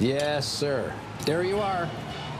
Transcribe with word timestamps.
Yes, 0.00 0.46
sir. 0.46 0.92
There 1.24 1.44
you 1.44 1.58
are. 1.58 1.88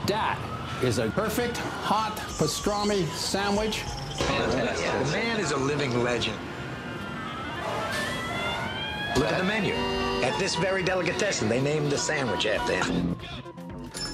That 0.07 0.37
is 0.83 0.99
a 0.99 1.09
perfect 1.09 1.57
hot 1.57 2.17
pastrami 2.37 3.07
sandwich. 3.15 3.83
The 4.17 5.09
man 5.11 5.39
is 5.39 5.51
a 5.51 5.57
living 5.57 6.03
legend. 6.03 6.37
Look 9.15 9.31
at 9.31 9.37
the 9.37 9.43
menu. 9.43 9.73
At 10.23 10.37
this 10.37 10.55
very 10.55 10.83
delicatessen, 10.83 11.47
they 11.47 11.61
named 11.61 11.91
the 11.91 11.97
sandwich 11.97 12.45
after 12.45 12.73
him. 12.73 13.15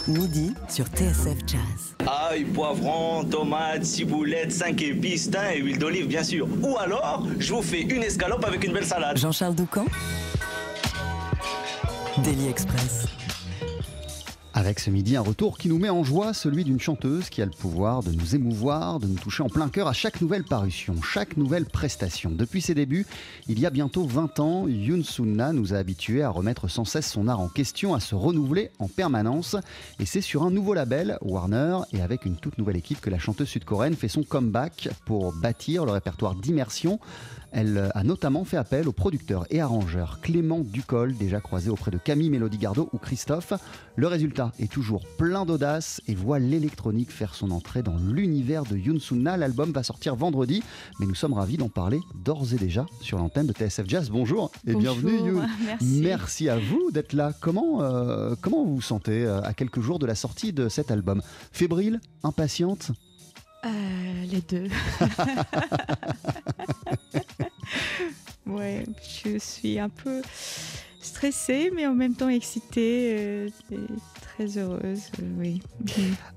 Midi 0.07 0.53
sur 0.67 0.85
TSF 0.85 1.45
Jazz. 1.45 1.95
Ail, 2.07 2.45
poivron, 2.45 3.29
tomates, 3.29 3.85
ciboulette, 3.85 4.51
5 4.51 4.81
épices, 4.81 5.29
thym 5.29 5.51
et 5.53 5.59
huile 5.59 5.79
d'olive, 5.79 6.07
bien 6.07 6.23
sûr. 6.23 6.47
Ou 6.61 6.77
alors, 6.77 7.27
je 7.39 7.53
vous 7.53 7.61
fais 7.61 7.81
une 7.81 8.03
escalope 8.03 8.45
avec 8.45 8.63
une 8.63 8.73
belle 8.73 8.85
salade. 8.85 9.17
Jean-Charles 9.17 9.55
Doucan 9.55 9.85
Daily 12.23 12.49
Express. 12.49 13.07
Avec 14.54 14.82
ce 14.82 14.89
midi, 14.89 15.15
un 15.15 15.21
retour 15.21 15.57
qui 15.57 15.69
nous 15.69 15.78
met 15.78 15.89
en 15.89 16.04
joie, 16.04 16.33
celui 16.33 16.65
d'une 16.65 16.79
chanteuse 16.79 17.29
qui 17.29 17.41
a 17.41 17.46
le 17.46 17.51
pouvoir 17.51 18.04
de 18.04 18.11
nous 18.11 18.36
émouvoir, 18.36 19.00
de 19.00 19.07
nous 19.07 19.15
toucher 19.15 19.43
en 19.43 19.47
plein 19.47 19.69
cœur 19.69 19.87
à 19.87 19.93
chaque 19.93 20.19
nouvelle 20.19 20.43
parution, 20.43 21.01
chaque 21.01 21.37
nouvelle 21.37 21.65
prestation. 21.65 22.32
Depuis 22.32 22.61
ses 22.61 22.74
débuts, 22.74 23.05
il 23.47 23.61
y 23.61 23.65
a 23.65 23.69
bientôt 23.69 24.05
20 24.05 24.41
ans, 24.41 24.68
Yoon 24.68 25.04
Sunna 25.04 25.54
nous 25.54 25.74
a 25.74 25.77
habitués 25.77 26.21
à 26.21 26.29
remettre 26.29 26.68
sans 26.68 26.83
cesse 26.83 27.10
son 27.10 27.29
art 27.29 27.39
en 27.39 27.47
question, 27.47 27.93
à 27.93 28.01
se 28.01 28.14
renouveler 28.14 28.71
en 28.79 28.89
permanence. 28.89 29.55
Et 30.01 30.05
c'est 30.05 30.19
sur 30.19 30.43
un 30.43 30.52
nouveau 30.52 30.74
label, 30.74 31.18
Warner, 31.21 31.77
et 31.93 32.02
avec 32.02 32.25
une 32.25 32.36
toute 32.36 32.58
nouvelle 32.58 32.77
équipe 32.77 32.99
que 32.99 33.09
la 33.09 33.19
chanteuse 33.19 33.47
sud-coréenne 33.47 33.95
fait 33.95 34.09
son 34.09 34.23
comeback 34.23 34.89
pour 35.05 35.31
bâtir 35.31 35.86
le 35.86 35.94
répertoire 35.94 36.36
d'immersion 36.36 36.99
elle 37.52 37.91
a 37.94 38.03
notamment 38.03 38.45
fait 38.45 38.58
appel 38.58 38.88
au 38.88 38.91
producteur 38.91 39.45
et 39.50 39.59
arrangeur 39.59 40.19
Clément 40.22 40.59
Ducol, 40.59 41.16
déjà 41.16 41.41
croisé 41.41 41.69
auprès 41.69 41.91
de 41.91 41.97
Camille 41.97 42.30
Mélodie 42.30 42.58
Gardot 42.58 42.89
ou 42.94 42.97
Christophe. 42.97 43.53
Le 43.95 44.08
résultat 44.08 44.52
est 44.59 44.72
toujours 44.72 45.03
plein 45.17 45.45
d'audace 45.45 46.02
et 46.07 46.16
voit 46.16 46.39
l'électronique 46.39 47.11
faire 47.11 47.35
son 47.35 47.52
entrée 47.52 47.83
dans 47.83 47.97
l'univers 47.97 48.63
de 48.63 48.77
Yoon 48.77 48.99
Sunna. 48.99 49.35
L'album 49.35 49.72
va 49.72 49.83
sortir 49.83 50.16
vendredi, 50.16 50.63
mais 50.99 51.05
nous 51.05 51.16
sommes 51.16 51.33
ravis 51.33 51.57
d'en 51.57 51.69
parler 51.69 51.99
d'ores 52.23 52.53
et 52.53 52.57
déjà 52.57 52.85
sur 53.02 53.17
l'antenne 53.17 53.47
de 53.47 53.53
TSF 53.53 53.88
Jazz. 53.88 54.09
Bonjour 54.09 54.52
et 54.66 54.73
Bonjour, 54.73 54.95
bienvenue 54.95 55.33
merci. 55.66 56.02
Merci 56.02 56.49
à 56.49 56.57
vous 56.57 56.91
d'être 56.91 57.13
là. 57.13 57.33
Comment, 57.41 57.81
euh, 57.81 58.35
comment 58.41 58.63
vous 58.63 58.75
vous 58.75 58.81
sentez 58.81 59.25
euh, 59.25 59.41
à 59.41 59.53
quelques 59.53 59.81
jours 59.81 59.99
de 59.99 60.05
la 60.05 60.16
sortie 60.16 60.53
de 60.53 60.69
cet 60.69 60.89
album? 60.89 61.22
Fébrile? 61.52 61.99
Impatiente? 62.23 62.91
Euh, 63.65 64.25
les 64.25 64.41
deux. 64.41 64.67
ouais, 68.47 68.85
je 69.23 69.37
suis 69.37 69.79
un 69.79 69.89
peu 69.89 70.21
stressée, 71.01 71.71
mais 71.75 71.85
en 71.87 71.93
même 71.93 72.13
temps 72.15 72.29
excitée 72.29 73.15
euh, 73.17 73.49
et 73.71 73.77
très 74.21 74.57
heureuse. 74.57 75.11
oui. 75.37 75.61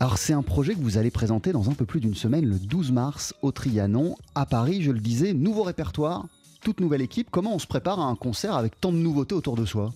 Alors 0.01 0.19
c'est 0.19 0.33
un 0.33 0.43
projet 0.43 0.75
que 0.75 0.81
vous 0.81 0.99
allez 0.99 1.11
présenter 1.11 1.53
dans 1.53 1.71
un 1.71 1.75
peu 1.75 1.85
plus 1.87 2.01
d'une 2.01 2.15
semaine, 2.15 2.45
le 2.47 2.59
12 2.59 2.93
mars, 2.93 3.35
au 3.43 3.53
Trianon, 3.53 4.17
à 4.35 4.45
Paris, 4.47 4.83
je 4.83 4.91
le 4.91 5.01
disais, 5.01 5.33
nouveau 5.33 5.63
répertoire, 5.63 6.27
toute 6.63 6.81
nouvelle 6.81 7.03
équipe. 7.03 7.29
Comment 7.31 7.55
on 7.55 7.59
se 7.59 7.67
prépare 7.67 8.01
à 8.01 8.05
un 8.05 8.17
concert 8.17 8.55
avec 8.55 8.81
tant 8.81 8.93
de 8.93 8.99
nouveautés 8.99 9.35
autour 9.35 9.57
de 9.57 9.65
soi? 9.65 9.93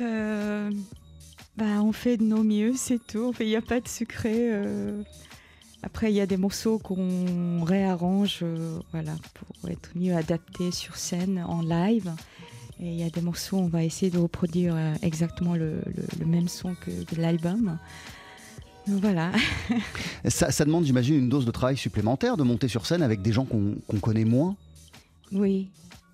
Euh, 0.00 0.70
bah, 1.56 1.82
on 1.82 1.92
fait 1.92 2.16
de 2.16 2.24
nos 2.24 2.42
mieux, 2.42 2.72
c'est 2.76 3.00
tout. 3.06 3.34
Il 3.40 3.46
n'y 3.46 3.56
a 3.56 3.60
pas 3.62 3.80
de 3.80 3.88
secret. 3.88 4.48
euh. 4.52 5.02
Après, 5.82 6.12
il 6.12 6.14
y 6.16 6.20
a 6.20 6.26
des 6.26 6.36
morceaux 6.36 6.78
qu'on 6.78 7.64
réarrange 7.64 8.40
euh, 8.42 8.78
voilà, 8.92 9.14
pour 9.34 9.68
être 9.70 9.90
mieux 9.96 10.14
adaptés 10.14 10.70
sur 10.70 10.96
scène, 10.96 11.44
en 11.46 11.60
live. 11.62 12.10
Et 12.80 12.86
il 12.88 12.94
y 12.94 13.02
a 13.04 13.10
des 13.10 13.20
morceaux, 13.20 13.58
on 13.58 13.66
va 13.68 13.82
essayer 13.84 14.10
de 14.10 14.18
reproduire 14.18 14.74
euh, 14.76 14.94
exactement 15.02 15.54
le, 15.54 15.82
le- 15.86 16.06
le 16.20 16.26
même 16.26 16.48
son 16.48 16.74
que, 16.74 16.90
que 17.04 17.20
l'album. 17.20 17.78
Voilà. 18.86 19.30
ça, 20.28 20.50
ça 20.50 20.64
demande, 20.64 20.84
j'imagine, 20.84 21.14
une 21.16 21.28
dose 21.28 21.44
de 21.46 21.50
travail 21.52 21.76
supplémentaire, 21.76 22.36
de 22.36 22.42
monter 22.42 22.66
sur 22.68 22.86
scène 22.86 23.02
avec 23.02 23.22
des 23.22 23.32
gens 23.32 23.44
qu'on 23.44 23.76
qu'on 23.86 23.98
connaît 24.00 24.24
moins? 24.24 24.56
Oui, 25.30 25.68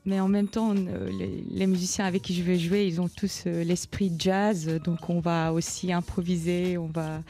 mais 0.09 0.21
en 0.21 0.29
même 0.29 0.49
temps, 0.49 0.75
euh, 0.75 1.11
les, 1.11 1.45
les 1.51 1.67
musiciens 1.67 2.07
avec 2.07 2.23
qui 2.23 2.35
je 2.35 2.43
vais 2.43 2.59
jouer, 2.59 2.87
ils 2.87 2.99
ont 2.99 3.09
tous 3.09 3.45
euh, 3.47 3.63
l'esprit 3.63 4.11
jazz, 4.19 4.67
donc 4.83 5.11
on 5.11 5.21
va 5.21 5.53
aussi 5.53 5.93
improviser, 5.93 6.79
on 6.79 6.87
va, 6.87 7.21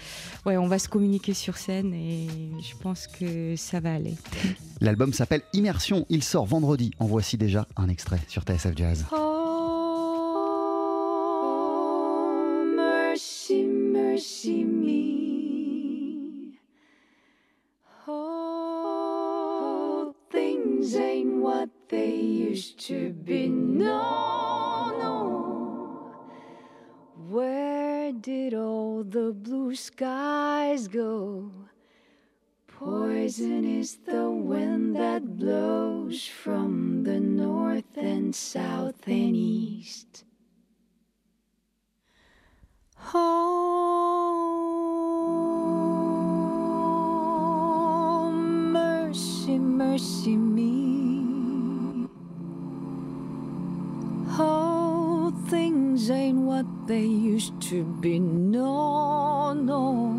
ouais, 0.47 0.57
on 0.57 0.69
va 0.69 0.79
se 0.79 0.89
communiquer 0.89 1.35
sur 1.35 1.57
scène 1.57 1.93
et 1.93 2.29
je 2.63 2.77
pense 2.81 3.09
que 3.09 3.57
ça 3.57 3.81
va 3.81 3.95
aller. 3.95 4.15
L'album 4.81 5.13
s'appelle 5.13 5.43
Immersion, 5.55 6.07
il 6.09 6.23
sort 6.23 6.47
vendredi. 6.47 6.93
En 7.01 7.07
voici 7.07 7.37
déjà 7.37 7.67
un 7.77 7.89
extrait 7.89 8.21
sur 8.29 8.45
TSF 8.45 8.77
Jazz. 8.77 9.07
Oh, 9.13 9.17
mercy, 12.77 13.65
mercy 13.65 14.65
used 22.59 22.81
to 22.81 23.11
be. 23.11 23.49
known. 23.49 24.99
no. 24.99 26.13
Where 27.29 28.11
did 28.13 28.53
all 28.53 29.05
the 29.05 29.33
blue 29.33 29.77
skies 29.77 30.89
go? 30.89 31.53
Poison 32.67 33.65
is 33.65 33.99
the 33.99 34.29
wind 34.29 34.97
that 34.97 35.37
blows 35.37 36.27
from 36.27 37.05
the 37.05 37.21
north 37.21 37.97
and 37.97 38.35
south 38.35 39.07
and 39.07 39.37
east. 39.37 40.25
Oh, 43.15 43.39
mercy, 48.33 49.59
mercy 49.59 50.48
they 56.89 57.05
used 57.05 57.61
to 57.61 57.85
be. 57.85 58.19
No, 58.19 59.53
no. 59.53 60.17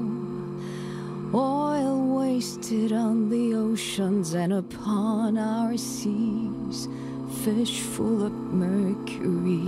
Oil 1.33 2.15
wasted 2.15 2.91
on 2.93 3.29
the 3.29 3.55
oceans 3.55 4.35
and 4.35 4.53
upon 4.53 5.39
our 5.39 5.75
seas, 5.77 6.87
fish 7.43 7.81
full 7.81 8.23
of 8.23 8.31
mercury. 8.31 9.63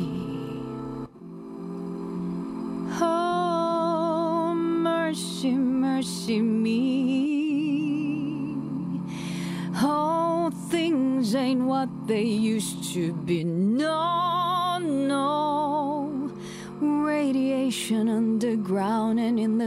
Oh, 3.01 4.53
mercy, 4.55 5.53
mercy 5.53 6.39
me. 6.39 7.81
Oh, 9.73 10.51
things 10.69 11.33
ain't 11.33 11.63
what 11.63 11.89
they 12.07 12.21
used 12.21 12.83
to 12.93 13.11
be. 13.13 13.43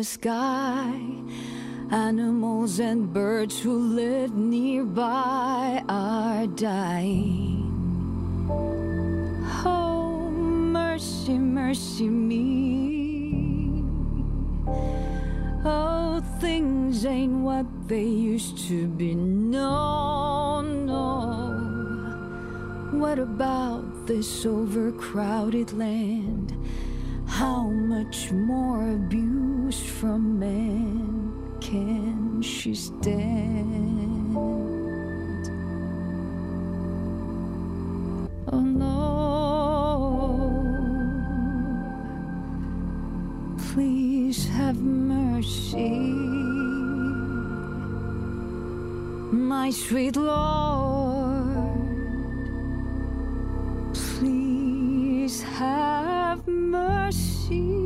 Sky. 0.04 1.00
Animals 1.91 2.78
and 2.78 3.12
birds 3.12 3.60
who 3.60 3.78
live 3.78 4.34
nearby 4.34 5.82
are 5.88 6.47
dying. 6.47 7.62
Oh, 9.65 10.31
mercy, 10.31 11.38
mercy 11.38 12.09
me. 12.09 13.84
Oh, 15.65 16.22
things 16.41 17.04
ain't 17.06 17.41
what 17.41 17.66
they 17.88 18.04
used 18.04 18.59
to 18.69 18.86
be. 18.86 19.15
No, 19.15 20.60
no. 20.60 21.75
What 22.92 23.19
about 23.19 24.06
this 24.06 24.44
overcrowded 24.44 25.72
land? 25.72 26.53
How 27.26 27.65
much 27.65 28.30
more 28.30 28.83
abuse 28.92 29.34
from 30.04 30.39
men 30.39 31.33
can 31.62 32.42
she 32.42 32.74
stand? 32.74 34.36
Oh 38.53 38.60
no. 38.60 38.91
Please 43.72 44.47
have 44.48 44.77
mercy, 44.83 45.89
my 49.33 49.71
sweet 49.71 50.16
Lord. 50.16 51.65
Please 53.95 55.42
have 55.42 56.47
mercy. 56.47 57.84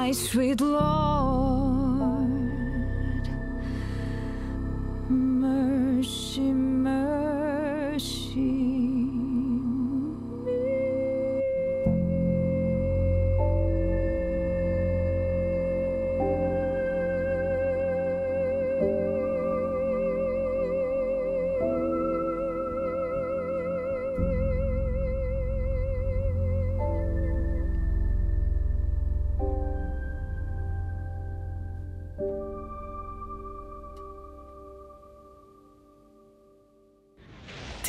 My 0.00 0.12
sweet 0.12 0.62
Lord. 0.62 1.19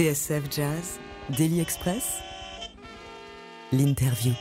TSF 0.01 0.50
Jazz, 0.50 1.00
Daily 1.38 1.59
Express, 1.59 2.21
l'interview. 3.71 4.33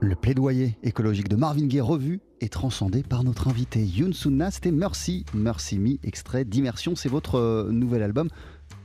Le 0.00 0.14
plaidoyer 0.14 0.76
écologique 0.82 1.30
de 1.30 1.36
Marvin 1.36 1.64
Gaye 1.64 1.80
revu 1.80 2.20
et 2.42 2.50
transcendé 2.50 3.02
par 3.02 3.24
notre 3.24 3.48
invité 3.48 3.82
Youn 3.82 4.12
Sunna. 4.12 4.50
C'était 4.50 4.70
Mercy, 4.70 5.24
Mercy 5.32 5.78
Me, 5.78 5.96
extrait 6.04 6.44
d'Immersion. 6.44 6.94
C'est 6.94 7.08
votre 7.08 7.36
euh, 7.36 7.70
nouvel 7.70 8.02
album. 8.02 8.28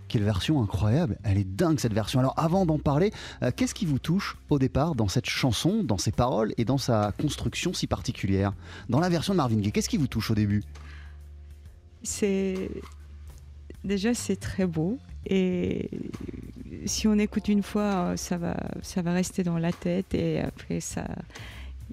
Quelle 0.08 0.24
version 0.24 0.64
incroyable 0.64 1.20
Elle 1.26 1.38
est 1.38 1.44
dingue 1.44 1.78
cette 1.78 1.94
version. 1.94 2.22
Alors 2.22 2.36
avant 2.38 2.66
d'en 2.66 2.80
parler, 2.80 3.12
euh, 3.44 3.52
qu'est-ce 3.54 3.76
qui 3.76 3.86
vous 3.86 4.00
touche 4.00 4.38
au 4.50 4.60
départ 4.60 4.96
dans 4.96 5.10
cette 5.10 5.28
chanson, 5.28 5.84
dans 5.84 5.98
ses 5.98 6.14
paroles 6.14 6.54
et 6.56 6.64
dans 6.64 6.78
sa 6.78 7.12
construction 7.20 7.74
si 7.74 7.86
particulière? 7.86 8.54
Dans 8.88 9.02
la 9.02 9.10
version 9.10 9.34
de 9.34 9.38
Marvin 9.38 9.58
Gaye, 9.58 9.74
qu'est-ce 9.74 9.90
qui 9.90 9.98
vous 9.98 10.08
touche 10.08 10.32
au 10.32 10.36
début? 10.36 10.64
C'est 12.02 12.70
déjà 13.84 14.14
c'est 14.14 14.36
très 14.36 14.66
beau 14.66 14.98
et 15.26 15.90
si 16.86 17.08
on 17.08 17.18
écoute 17.18 17.48
une 17.48 17.64
fois, 17.64 18.14
ça 18.18 18.38
va, 18.38 18.56
ça 18.82 19.02
va 19.02 19.14
rester 19.14 19.44
dans 19.44 19.58
la 19.58 19.72
tête 19.72 20.14
et 20.14 20.40
après 20.40 20.80
ça, 20.80 21.06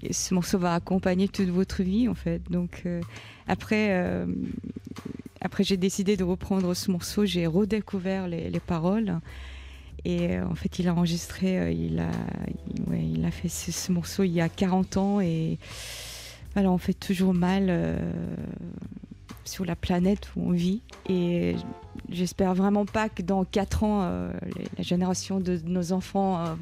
ce 0.09 0.33
morceau 0.33 0.57
va 0.57 0.73
accompagner 0.73 1.27
toute 1.27 1.49
votre 1.49 1.83
vie 1.83 2.07
en 2.07 2.15
fait. 2.15 2.41
Donc 2.49 2.83
euh, 2.85 3.01
après, 3.47 3.89
euh, 3.91 4.25
après 5.41 5.63
j'ai 5.63 5.77
décidé 5.77 6.17
de 6.17 6.23
reprendre 6.23 6.73
ce 6.73 6.91
morceau, 6.91 7.25
j'ai 7.25 7.45
redécouvert 7.47 8.27
les, 8.27 8.49
les 8.49 8.59
paroles. 8.59 9.19
Et 10.05 10.37
euh, 10.37 10.47
en 10.47 10.55
fait, 10.55 10.79
il 10.79 10.87
a 10.87 10.93
enregistré, 10.93 11.59
euh, 11.59 11.71
il, 11.71 11.99
a, 11.99 12.11
il, 12.95 13.25
a 13.25 13.31
fait 13.31 13.49
ce, 13.49 13.71
ce 13.71 13.91
morceau 13.91 14.23
il 14.23 14.31
y 14.31 14.41
a 14.41 14.47
40 14.47 14.97
ans 14.97 15.21
et 15.21 15.57
voilà, 16.53 16.71
on 16.71 16.77
fait 16.77 16.93
toujours 16.93 17.33
mal 17.33 17.67
euh, 17.69 18.11
sur 19.49 19.65
la 19.65 19.75
planète 19.75 20.29
où 20.35 20.49
on 20.49 20.51
vit. 20.51 20.81
Et 21.09 21.55
j'espère 22.09 22.53
vraiment 22.55 22.85
pas 22.85 23.09
que 23.09 23.21
dans 23.21 23.43
4 23.43 23.83
ans, 23.83 24.01
euh, 24.03 24.31
les- 24.57 24.65
la 24.77 24.83
génération 24.83 25.39
de 25.39 25.59
nos 25.65 25.91
enfants 25.91 26.39
euh, 26.45 26.55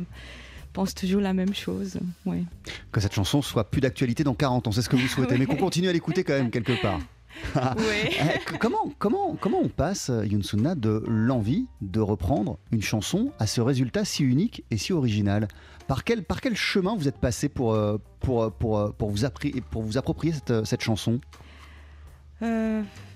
pense 0.73 0.93
toujours 0.95 1.21
la 1.21 1.33
même 1.33 1.53
chose. 1.53 1.99
Ouais. 2.25 2.43
Que 2.91 2.99
cette 3.01 3.13
chanson 3.13 3.41
soit 3.41 3.69
plus 3.69 3.81
d'actualité 3.81 4.23
dans 4.23 4.33
40 4.35 4.67
ans, 4.67 4.71
c'est 4.71 4.81
ce 4.81 4.89
que 4.89 4.95
vous 4.95 5.07
souhaitez, 5.07 5.37
mais 5.37 5.45
qu'on 5.45 5.55
continue 5.55 5.89
à 5.89 5.93
l'écouter 5.93 6.23
quand 6.23 6.33
même 6.33 6.49
quelque 6.51 6.81
part. 6.81 6.99
Ouais. 7.55 8.09
Eh, 8.53 8.57
comment, 8.57 8.91
comment, 8.97 9.35
comment 9.39 9.59
on 9.61 9.69
passe, 9.69 10.09
euh, 10.09 10.25
Youn 10.25 10.41
Sunna, 10.41 10.73
de 10.73 11.03
l'envie 11.07 11.67
de 11.81 11.99
reprendre 11.99 12.57
une 12.71 12.81
chanson 12.81 13.31
à 13.37 13.45
ce 13.45 13.61
résultat 13.61 14.05
si 14.05 14.23
unique 14.23 14.63
et 14.71 14.77
si 14.77 14.91
original? 14.91 15.47
Par 15.87 16.03
quel, 16.03 16.23
par 16.23 16.41
quel 16.41 16.55
chemin 16.55 16.95
vous 16.95 17.07
êtes 17.07 17.17
passé 17.19 17.47
pour, 17.47 17.77
pour, 18.21 18.51
pour, 18.53 18.91
pour, 18.95 19.09
vous, 19.11 19.19
appri- 19.23 19.61
pour 19.69 19.83
vous 19.83 19.99
approprier 19.99 20.33
cette, 20.33 20.65
cette 20.65 20.81
chanson? 20.81 21.19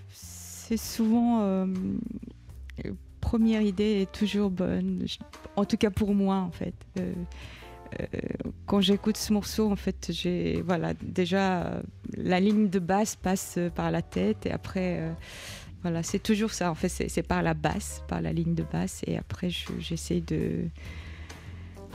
C'est 0.10 0.78
souvent. 0.78 1.42
euh, 1.44 1.66
euh, 2.86 2.92
première 3.20 3.62
idée 3.62 4.02
est 4.02 4.12
toujours 4.12 4.50
bonne. 4.50 5.06
En 5.56 5.66
tout 5.66 5.78
cas 5.78 5.90
pour 5.92 6.14
moi, 6.16 6.38
en 6.38 6.52
fait. 6.52 6.74
Euh, 7.00 7.14
euh, 8.00 8.06
quand 8.66 8.80
j'écoute 8.82 9.18
ce 9.18 9.34
morceau, 9.34 9.70
en 9.72 9.76
fait, 9.76 10.08
j'ai. 10.10 10.62
Voilà, 10.62 10.94
déjà, 11.04 11.64
euh, 11.66 11.82
la 12.18 12.40
ligne 12.40 12.70
de 12.70 12.80
basse 12.80 13.16
passe 13.16 13.56
euh, 13.58 13.70
par 13.70 13.92
la 13.92 14.02
tête 14.02 14.46
et 14.46 14.52
après. 14.52 14.98
euh, 15.00 15.12
voilà, 15.84 16.04
c'est 16.04 16.20
toujours 16.20 16.52
ça. 16.52 16.70
En 16.70 16.76
fait, 16.76 16.90
c'est 16.90 17.24
par 17.24 17.42
la 17.42 17.54
basse, 17.56 18.04
par 18.08 18.22
la 18.22 18.32
ligne 18.32 18.54
de 18.54 18.64
basse. 18.64 19.02
Et 19.08 19.18
après, 19.18 19.50
je- 19.50 19.68
j'essaie 19.80 20.22
de. 20.22 20.66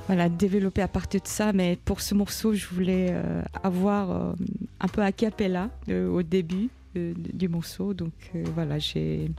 Voilà, 0.07 0.29
développer 0.29 0.83
à 0.83 0.89
partir 0.89 1.21
de 1.21 1.27
ça. 1.29 1.53
Mais 1.53 1.79
pour 1.85 2.01
ce 2.01 2.15
morceau, 2.15 2.53
je 2.53 2.67
voulais 2.67 3.09
euh, 3.11 3.43
avoir 3.63 4.11
euh, 4.11 4.33
un 4.81 4.89
peu 4.89 5.03
a 5.03 5.13
cappella 5.13 5.71
euh, 5.89 6.09
au 6.09 6.23
début 6.23 6.69
du 6.97 7.49
morceau. 7.49 7.95
Donc 7.95 8.13
euh, 8.35 8.45
voilà, 8.55 8.79
j'ai 8.79 9.31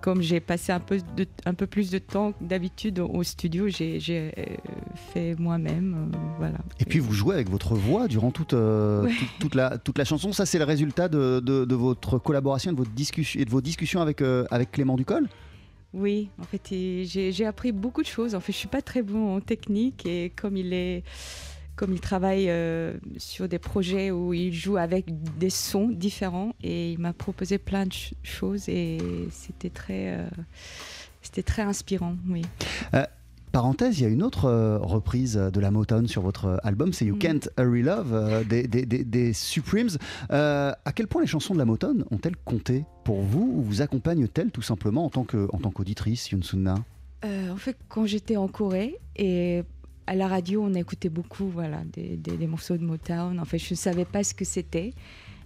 comme 0.00 0.20
j'ai 0.20 0.40
passé 0.40 0.72
un 0.72 0.80
peu, 0.80 0.98
de, 1.16 1.26
un 1.46 1.54
peu 1.54 1.66
plus 1.66 1.90
de 1.90 1.98
temps 1.98 2.32
que 2.32 2.42
d'habitude 2.42 2.98
au, 2.98 3.22
studio, 3.22 3.68
j'ai 3.68 4.00
euh, 4.10 4.30
fait 5.12 5.36
moi-même. 5.38 6.10
euh, 6.12 6.16
voilà. 6.38 6.58
Et 6.80 6.84
puis 6.84 6.98
vous 6.98 7.12
jouez 7.12 7.36
avec 7.36 7.48
votre 7.48 7.76
voix 7.76 8.08
durant 8.08 8.32
toute, 8.32 8.52
euh, 8.52 9.04
Ouais. 9.04 9.14
toute, 9.16 9.28
toute 9.38 9.54
la, 9.54 9.78
toute 9.78 9.96
la 9.98 10.04
chanson. 10.04 10.32
Ça, 10.32 10.44
c'est 10.44 10.58
le 10.58 10.64
résultat 10.64 11.08
de, 11.08 11.38
de- 11.40 11.64
de 11.64 11.74
votre 11.76 12.18
collaboration 12.18 12.72
de, 12.72 12.76
votre 12.78 12.90
discussion, 12.90 13.40
et 13.40 13.44
de 13.44 13.50
vos 13.50 13.60
discussions 13.60 14.00
avec, 14.00 14.22
euh, 14.22 14.44
avec 14.50 14.72
Clément 14.72 14.96
Ducol? 14.96 15.28
Oui, 15.94 16.30
en 16.40 16.44
fait, 16.44 16.74
j'ai 17.04 17.46
appris 17.46 17.70
beaucoup 17.70 18.02
de 18.02 18.06
choses. 18.08 18.34
En 18.34 18.40
fait, 18.40 18.52
je 18.52 18.58
suis 18.58 18.68
pas 18.68 18.82
très 18.82 19.02
bon 19.02 19.36
en 19.36 19.40
technique 19.40 20.04
et 20.04 20.32
comme 20.34 20.56
il 20.56 20.72
est, 20.72 21.04
comme 21.76 21.92
il 21.92 22.00
travaille 22.00 22.48
euh, 22.50 22.94
sur 23.16 23.48
des 23.48 23.58
projets 23.58 24.10
où 24.10 24.34
il 24.34 24.52
joue 24.52 24.76
avec 24.76 25.06
des 25.38 25.50
sons 25.50 25.88
différents 25.88 26.54
et 26.62 26.92
il 26.92 26.98
m'a 26.98 27.12
proposé 27.12 27.58
plein 27.58 27.86
de 27.86 27.92
ch- 27.92 28.14
choses 28.22 28.68
et 28.68 28.98
c'était 29.30 29.70
très, 29.70 30.16
euh, 30.18 30.28
c'était 31.22 31.42
très 31.42 31.62
inspirant. 31.62 32.16
Oui. 32.28 32.42
Parenthèse, 33.52 33.98
il 33.98 34.02
y 34.04 34.06
a 34.06 34.08
une 34.08 34.22
autre 34.22 34.46
euh, 34.46 34.78
reprise 34.78 35.34
de 35.34 35.60
la 35.60 35.70
Motown 35.70 36.08
sur 36.08 36.22
votre 36.22 36.46
euh, 36.46 36.56
album, 36.62 36.94
c'est 36.94 37.04
You 37.04 37.16
Mm. 37.16 37.18
Can't 37.18 37.40
Hurry 37.58 37.82
Love 37.82 38.14
euh, 38.14 38.44
des, 38.44 38.66
des- 38.66 38.86
des- 38.86 39.04
des 39.04 39.34
Supremes. 39.34 39.90
Euh, 40.30 40.72
à 40.86 40.92
quel 40.92 41.06
point 41.06 41.20
les 41.20 41.26
chansons 41.26 41.52
de 41.52 41.58
la 41.58 41.66
Motown 41.66 42.02
ont-elles 42.10 42.36
compté 42.46 42.86
pour 43.04 43.20
vous 43.20 43.52
ou 43.56 43.60
vous 43.62 43.82
accompagnent-elles 43.82 44.50
tout 44.52 44.62
simplement 44.62 45.04
en 45.04 45.10
tant 45.10 45.24
qu'auditrice, 45.24 46.30
Euh, 47.26 47.50
en 47.50 47.56
fait, 47.56 47.76
quand 47.90 48.06
j'étais 48.06 48.38
en 48.38 48.48
Corée 48.48 48.96
et 49.16 49.64
à 50.06 50.14
la 50.14 50.26
radio, 50.28 50.62
on 50.64 50.74
écoutait 50.74 51.08
beaucoup 51.08 51.48
voilà, 51.48 51.82
des, 51.92 52.16
des- 52.16 52.36
des 52.36 52.46
morceaux 52.46 52.76
de 52.76 52.84
Motown. 52.84 53.38
En 53.40 53.44
fait, 53.44 53.58
je 53.58 53.72
ne 53.74 53.76
savais 53.76 54.04
pas 54.04 54.24
ce 54.24 54.34
que 54.34 54.44
c'était. 54.44 54.92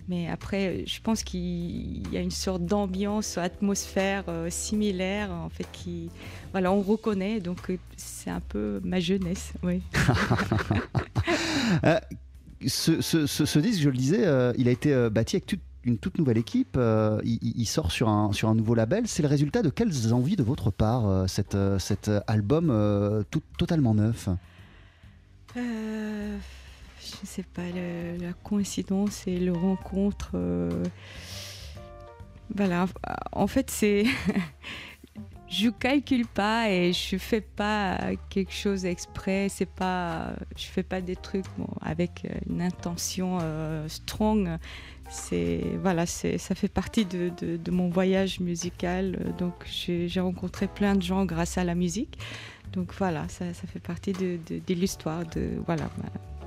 Mais 0.09 0.29
après, 0.29 0.85
je 0.87 1.01
pense 1.01 1.25
qu'il 1.25 2.13
y 2.13 2.17
a 2.17 2.21
une 2.21 2.31
sorte 2.31 2.65
d'ambiance, 2.65 3.39
atmosphère 3.39 4.23
euh, 4.29 4.49
similaire, 4.51 5.33
en 5.33 5.49
fait, 5.49 5.67
qui, 5.73 6.11
voilà, 6.53 6.71
on 6.71 6.81
reconnaît. 6.81 7.41
Donc, 7.41 7.71
euh, 7.71 7.77
c'est 7.97 8.31
un 8.31 8.39
peu 8.41 8.81
ma 8.85 9.01
jeunesse, 9.01 9.53
oui. 9.65 9.83
ce, 12.67 13.01
ce- 13.01 13.27
ce- 13.27 13.45
ce 13.45 13.59
disque, 13.59 13.81
je 13.83 13.91
le 13.91 13.97
disais, 13.97 14.25
euh, 14.27 14.53
il 14.59 14.69
a 14.69 14.71
été 14.71 14.93
euh, 14.93 15.11
bâti 15.11 15.37
avec 15.37 15.47
toute- 15.47 15.61
une 15.87 15.99
toute 15.99 16.19
nouvelle 16.19 16.39
équipe. 16.39 16.77
euh, 16.77 17.21
il, 17.25 17.67
sort 17.67 17.93
sur 17.93 18.09
un, 18.09 18.55
nouveau 18.55 18.75
label. 18.75 19.07
C'est 19.07 19.23
le 19.23 19.29
résultat 19.29 19.63
de 19.63 19.71
quelles 19.71 20.13
envies 20.13 20.37
de 20.37 20.43
votre 20.43 20.71
part, 20.71 21.07
euh, 21.07 21.27
cet, 21.27 21.55
euh, 21.55 21.79
cet 21.79 22.11
album 22.27 23.25
tout- 23.31 23.43
totalement 23.57 23.95
neuf? 23.95 24.29
Je 25.55 25.61
ne 27.23 27.27
sais 27.27 27.45
pas, 27.45 27.63
la 28.21 28.33
coïncidence 28.45 29.27
et 29.27 29.39
le 29.39 29.53
rencontre. 29.53 30.37
voilà, 32.55 32.87
en 33.33 33.47
fait, 33.47 33.71
c'est. 33.71 34.05
je 35.49 35.71
calcule 35.71 36.27
pas 36.27 36.69
et 36.69 36.93
je 36.93 37.17
fais 37.17 37.41
pas 37.41 37.99
quelque 38.29 38.53
chose 38.53 38.85
exprès. 38.85 39.49
C'est 39.49 39.71
pas, 39.71 40.33
je 40.57 40.67
fais 40.67 40.83
pas 40.83 41.01
des 41.01 41.17
trucs 41.17 41.47
avec 41.81 42.27
une 42.49 42.61
intention 42.61 43.39
strong. 43.89 44.59
C'est 45.11 45.63
voilà, 45.83 46.05
ça 46.07 46.55
fait 46.55 46.69
partie 46.69 47.05
de, 47.05 47.31
de- 47.41 47.57
de 47.57 47.71
mon 47.71 47.89
voyage 47.89 48.41
musical. 48.41 49.35
Donc 49.39 49.55
j'ai 49.67 50.21
rencontré 50.21 50.67
plein 50.67 50.95
de 50.95 51.03
gens 51.03 51.25
grâce 51.25 51.59
à 51.59 51.65
la 51.65 51.75
musique. 51.75 52.19
Donc 52.73 52.93
voilà, 52.99 53.29
ça, 53.29 53.55
ça 53.55 53.67
fait 53.67 53.79
partie 53.81 54.13
de, 54.13 54.39
l'histoire 54.75 55.25
de 55.35 55.51
voilà. 55.65 55.89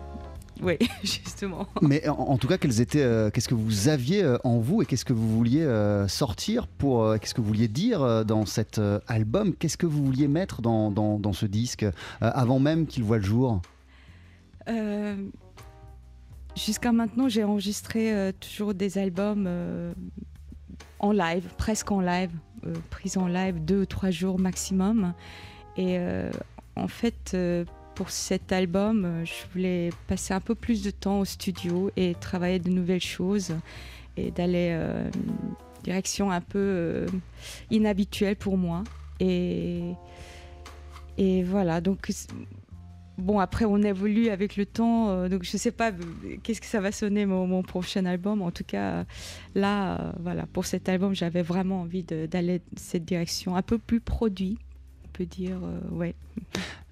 oui, 0.61 0.77
justement. 1.03 1.67
Mais 1.81 2.07
en, 2.09 2.13
en 2.15 2.37
tout 2.37 2.47
cas, 2.47 2.57
quels 2.57 2.81
étaient, 2.81 3.01
euh, 3.01 3.29
qu'est-ce 3.31 3.47
que 3.47 3.55
vous 3.55 3.87
aviez 3.87 4.21
euh, 4.23 4.37
en 4.43 4.59
vous 4.59 4.81
et 4.81 4.85
qu'est-ce 4.85 5.05
que 5.05 5.13
vous 5.13 5.29
vouliez 5.35 5.61
euh, 5.63 6.07
sortir 6.09 6.67
pour, 6.67 7.15
qu'est-ce 7.19 7.33
que 7.33 7.39
vous 7.41 7.47
vouliez 7.47 7.69
dire 7.69 8.25
dans 8.25 8.45
cet 8.45 8.79
album? 9.07 9.55
Qu'est-ce 9.55 9.77
que 9.77 9.85
vous 9.87 10.03
vouliez 10.05 10.27
mettre 10.27 10.61
dans, 10.61 10.91
dans- 10.91 11.17
dans 11.17 11.33
ce 11.33 11.45
disque 11.45 11.85
avant 12.19 12.59
même 12.59 12.85
qu'il 12.85 13.03
voit 13.05 13.17
le 13.17 13.23
jour? 13.23 13.61
Jusqu'à 16.55 16.91
maintenant, 16.91 17.29
j'ai 17.29 17.43
enregistré 17.43 18.13
euh, 18.13 18.31
toujours 18.37 18.73
des 18.73 18.97
albums 18.97 19.45
euh, 19.47 19.93
en 20.99 21.11
live, 21.11 21.47
presque 21.57 21.91
en 21.91 22.01
live, 22.01 22.31
euh, 22.65 22.73
prise 22.89 23.17
en 23.17 23.27
live 23.27 23.63
deux 23.63 23.81
ou 23.81 23.85
trois 23.85 24.11
jours 24.11 24.39
maximum. 24.39 25.13
Et 25.77 25.97
euh, 25.97 26.29
en 26.75 26.87
fait, 26.87 27.37
pour 27.95 28.09
cet 28.09 28.51
album, 28.51 29.23
je 29.25 29.33
voulais 29.53 29.89
passer 30.07 30.33
un 30.33 30.39
peu 30.41 30.55
plus 30.55 30.83
de 30.83 30.91
temps 30.91 31.19
au 31.19 31.25
studio 31.25 31.91
et 31.95 32.15
travailler 32.15 32.59
de 32.59 32.69
nouvelles 32.69 33.01
choses 33.01 33.53
et 34.17 34.31
d'aller 34.31 34.71
une 34.71 35.53
direction 35.83 36.31
un 36.31 36.41
peu 36.41 37.05
inhabituelle 37.69 38.35
pour 38.35 38.57
moi. 38.57 38.83
Et, 39.19 39.93
et 41.17 41.43
voilà, 41.43 41.81
donc 41.81 42.09
bon, 43.19 43.39
après 43.39 43.65
on 43.65 43.77
évolue 43.81 44.29
avec 44.29 44.57
le 44.57 44.65
temps, 44.65 45.09
euh, 45.09 45.29
donc 45.29 45.43
je 45.43 45.57
sais 45.57 45.71
pas 45.71 45.91
euh, 45.91 46.37
qu'est-ce 46.43 46.61
que 46.61 46.67
ça 46.67 46.81
va 46.81 46.91
sonner 46.91 47.25
mon, 47.25 47.61
prochain 47.63 48.05
album. 48.05 48.41
En 48.41 48.51
tout 48.51 48.63
cas, 48.63 49.05
là, 49.55 49.99
euh, 49.99 50.11
voilà, 50.19 50.45
pour 50.47 50.65
cet 50.65 50.89
album, 50.89 51.13
j'avais 51.13 51.41
vraiment 51.41 51.81
envie 51.81 52.03
d'aller 52.03 52.61
cette 52.77 53.05
direction 53.05 53.55
un 53.55 53.61
peu 53.61 53.77
plus 53.77 53.99
produit, 53.99 54.57
on 55.05 55.17
peut 55.17 55.25
dire, 55.25 55.57
euh, 55.63 55.95
ouais. 55.95 56.15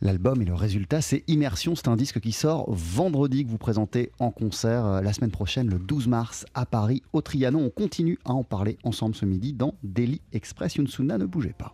L'album 0.01 0.41
et 0.41 0.45
le 0.45 0.53
résultat, 0.53 1.01
c'est 1.01 1.23
Immersion. 1.27 1.75
C'est 1.75 1.87
un 1.87 1.95
disque 1.95 2.19
qui 2.19 2.31
sort 2.31 2.65
vendredi, 2.69 3.45
que 3.45 3.49
vous 3.49 3.57
présentez 3.57 4.11
en 4.19 4.31
concert 4.31 4.85
euh, 4.85 5.01
la 5.01 5.13
semaine 5.13 5.31
prochaine, 5.31 5.69
le 5.69 5.79
12 5.79 6.07
mars, 6.07 6.45
à 6.53 6.65
Paris, 6.65 7.01
au 7.13 7.21
Trianon. 7.21 7.65
On 7.65 7.69
continue 7.69 8.19
à 8.25 8.33
en 8.33 8.43
parler 8.43 8.77
ensemble 8.83 9.15
ce 9.15 9.25
midi 9.25 9.53
dans 9.53 9.75
Daily 9.83 10.21
Express. 10.33 10.75
Yunsuna, 10.75 11.17
ne 11.17 11.25
bougez 11.25 11.53
pas. 11.57 11.73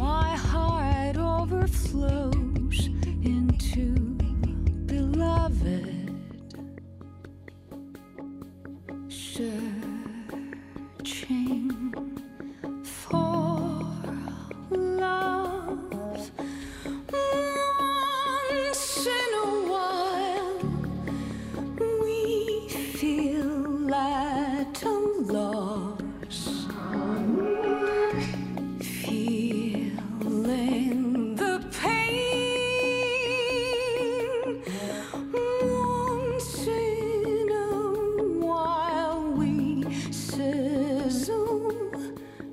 more 0.00 0.29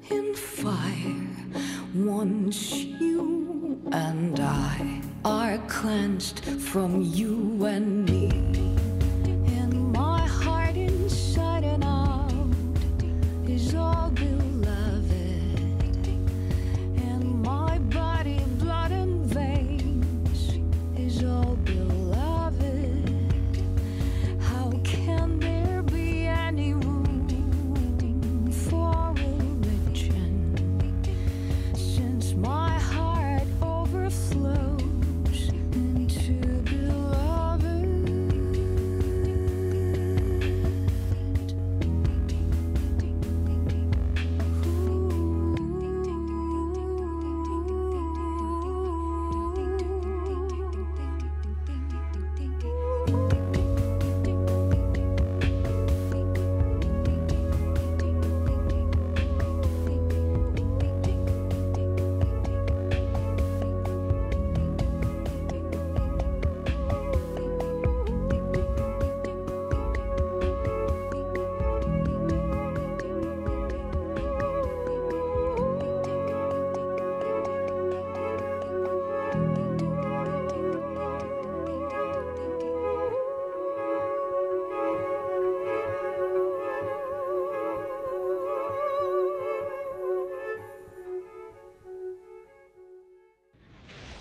in 0.09 0.33
fire. 0.33 1.27
Once 1.93 2.73
you 2.73 3.79
and 3.91 4.39
I 4.39 4.99
are 5.23 5.59
cleansed 5.67 6.43
from 6.61 7.03
you 7.03 7.63
and 7.65 8.05
me. 8.05 8.46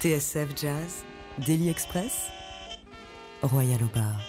TSF 0.01 0.49
Jazz, 0.55 1.05
Daily 1.47 1.71
Express, 1.71 2.29
Royal 3.41 3.81
au 3.83 3.89
bar. 3.99 4.21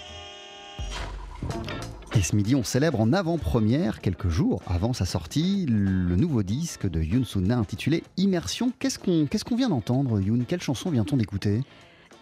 Et 2.16 2.22
ce 2.22 2.38
midi, 2.38 2.56
on 2.56 2.64
célèbre 2.64 3.02
en 3.02 3.12
avant-première, 3.12 4.00
quelques 4.00 4.30
jours 4.30 4.62
avant 4.66 4.94
sa 4.94 5.06
sortie, 5.06 5.66
le 5.68 6.16
nouveau 6.16 6.42
disque 6.42 6.88
de 6.90 7.02
Youn 7.02 7.26
Suna 7.26 7.58
intitulé 7.58 8.04
Immersion. 8.16 8.72
Qu'est-ce 8.80 8.98
qu'on 8.98 9.26
qu'est-ce 9.26 9.44
qu'on 9.44 9.58
vient 9.58 9.68
d'entendre, 9.68 10.22
Youn 10.22 10.46
Quelle 10.48 10.62
chanson 10.62 10.90
vient-on 10.90 11.18
d'écouter? 11.18 11.62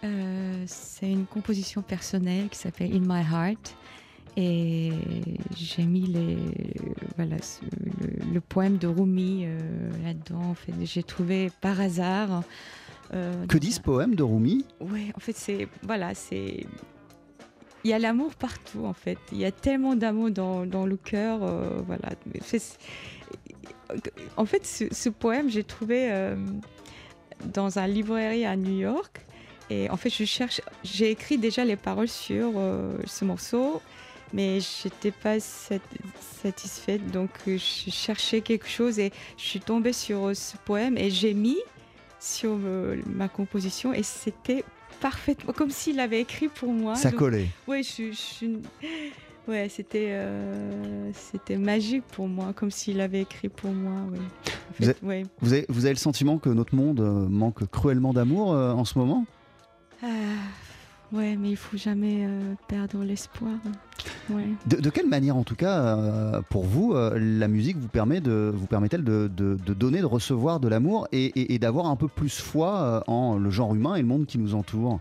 Euh, 0.02 0.64
c'est 0.66 1.10
une 1.10 1.26
composition 1.26 1.82
personnelle 1.82 2.48
qui 2.48 2.58
s'appelle 2.58 2.92
In 2.92 3.00
My 3.00 3.22
Heart. 3.22 3.76
Et 4.36 4.92
j'ai 5.56 5.84
mis 5.84 6.06
les, 6.06 6.36
voilà, 7.16 7.36
le 8.32 8.40
poème 8.40 8.76
de 8.76 8.88
Rumi 8.88 9.44
euh, 9.44 9.58
là-dedans. 10.04 10.50
En 10.50 10.54
fait, 10.54 10.74
j'ai 10.82 11.04
trouvé 11.04 11.50
par 11.60 11.80
hasard. 11.80 12.42
Euh, 13.14 13.46
Que 13.46 13.58
dit 13.58 13.72
ce 13.72 13.80
un- 13.80 13.82
poème 13.82 14.14
de 14.14 14.22
Rumi 14.22 14.64
Ouais, 14.80 15.12
en 15.16 15.20
fait, 15.20 15.36
c'est. 15.36 15.68
Voilà, 15.82 16.14
c'est. 16.14 16.66
Il 17.84 17.90
y 17.90 17.92
a 17.92 17.98
l'amour 18.00 18.34
partout, 18.34 18.84
en 18.84 18.92
fait. 18.94 19.18
Il 19.32 19.38
y 19.38 19.44
a 19.44 19.52
tellement 19.52 19.94
d'amour 19.94 20.30
dans, 20.30 20.66
dans 20.66 20.86
le 20.86 20.96
cœur. 20.96 21.42
euh, 21.42 21.80
voilà. 21.86 22.08
En 24.36 24.44
fait, 24.46 24.66
ce, 24.66 24.84
ce 24.92 25.08
poème, 25.08 25.48
j'ai 25.48 25.62
trouvé 25.64 26.10
euh, 26.10 26.36
dans 27.52 27.78
un 27.78 27.86
librairie 27.86 28.44
à 28.44 28.56
New 28.56 28.76
York. 28.78 29.24
Et 29.70 29.88
en 29.90 29.96
fait, 29.96 30.10
je 30.10 30.24
cherche. 30.24 30.60
J'ai 30.84 31.10
écrit 31.10 31.38
déjà 31.38 31.64
les 31.64 31.76
paroles 31.76 32.08
sur 32.08 32.52
euh, 32.56 32.96
ce 33.04 33.24
morceau, 33.24 33.80
mais 34.32 34.58
j'étais 34.60 35.10
pas 35.12 35.38
sat- 35.38 35.78
satisfaite. 36.42 37.06
Donc, 37.10 37.30
euh, 37.48 37.56
je 37.58 37.90
cherchais 37.90 38.40
quelque 38.40 38.68
chose 38.68 38.98
et 38.98 39.12
je 39.36 39.44
suis 39.44 39.60
tombée 39.60 39.92
sur 39.92 40.26
euh, 40.28 40.34
ce 40.34 40.56
poème 40.64 40.96
et 40.98 41.10
j'ai 41.10 41.34
mis 41.34 41.58
sur 42.20 42.58
euh, 42.64 42.96
ma 43.06 43.28
composition 43.28 43.92
et 43.92 44.02
c'était 44.02 44.64
parfaitement 45.00 45.52
comme 45.52 45.70
s'il 45.70 46.00
avait 46.00 46.20
écrit 46.20 46.48
pour 46.48 46.72
moi. 46.72 46.94
Ça 46.96 47.10
Donc, 47.10 47.18
collait. 47.20 47.48
Ouais, 47.68 47.82
je, 47.82 48.10
je 48.10 48.16
suis- 48.16 48.58
ouais, 49.46 49.68
c'était 49.68 50.08
euh, 50.10 51.10
c'était 51.12 51.56
magique 51.56 52.04
pour 52.12 52.28
moi, 52.28 52.52
comme 52.54 52.70
s'il 52.70 53.00
avait 53.00 53.20
écrit 53.22 53.48
pour 53.48 53.70
moi. 53.72 53.92
ouais. 54.10 54.18
En 54.18 54.92
Vous 55.02 55.08
ouais. 55.08 55.24
Avez, 55.42 55.66
vous 55.68 55.84
avez 55.84 55.94
le 55.94 55.98
sentiment 56.00 56.38
que 56.38 56.48
notre 56.48 56.74
monde 56.74 57.00
euh, 57.00 57.28
manque 57.28 57.66
cruellement 57.70 58.12
d'amour 58.12 58.52
euh, 58.52 58.72
en 58.72 58.84
ce 58.84 58.98
moment? 58.98 59.24
Ah, 60.02 60.06
Ouais, 61.12 61.36
mais 61.36 61.50
il 61.50 61.56
faut 61.56 61.76
jamais 61.76 62.26
euh, 62.26 62.54
perdre 62.66 63.04
l'espoir. 63.04 63.52
Ouais. 64.28 64.48
De, 64.66 64.76
de 64.76 64.90
quelle 64.90 65.06
manière, 65.08 65.36
en 65.36 65.44
tout 65.44 65.54
cas, 65.54 65.96
euh, 65.96 66.42
pour 66.50 66.64
vous, 66.64 66.94
euh, 66.94 67.16
la 67.18 67.46
musique 67.46 67.76
vous 67.76 67.86
permet 67.88 68.20
de 68.20 68.52
vous 68.52 68.66
permet-elle 68.66 69.04
de, 69.04 69.28
de- 69.34 69.56
de 69.64 69.72
donner, 69.74 70.00
de 70.00 70.06
recevoir 70.06 70.58
de 70.58 70.66
l'amour 70.68 71.06
et, 71.12 71.26
et- 71.26 71.54
et 71.54 71.58
d'avoir 71.60 71.86
un 71.86 71.96
peu 71.96 72.08
plus 72.08 72.40
foi 72.40 73.04
en 73.06 73.36
le 73.38 73.50
genre 73.50 73.74
humain 73.74 73.94
et 73.94 74.00
le 74.02 74.08
monde 74.08 74.26
qui 74.26 74.38
nous 74.38 74.54
entoure? 74.56 74.98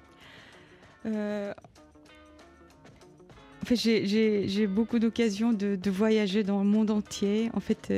En 3.61 3.65
fait, 3.65 3.75
j'ai- 3.75 4.67
beaucoup 4.67 4.99
d'occasions 4.99 5.51
de, 5.53 5.89
voyager 5.89 6.43
dans 6.43 6.59
le 6.59 6.65
monde 6.69 6.91
entier. 6.91 7.49
En 7.55 7.59
fait, 7.59 7.91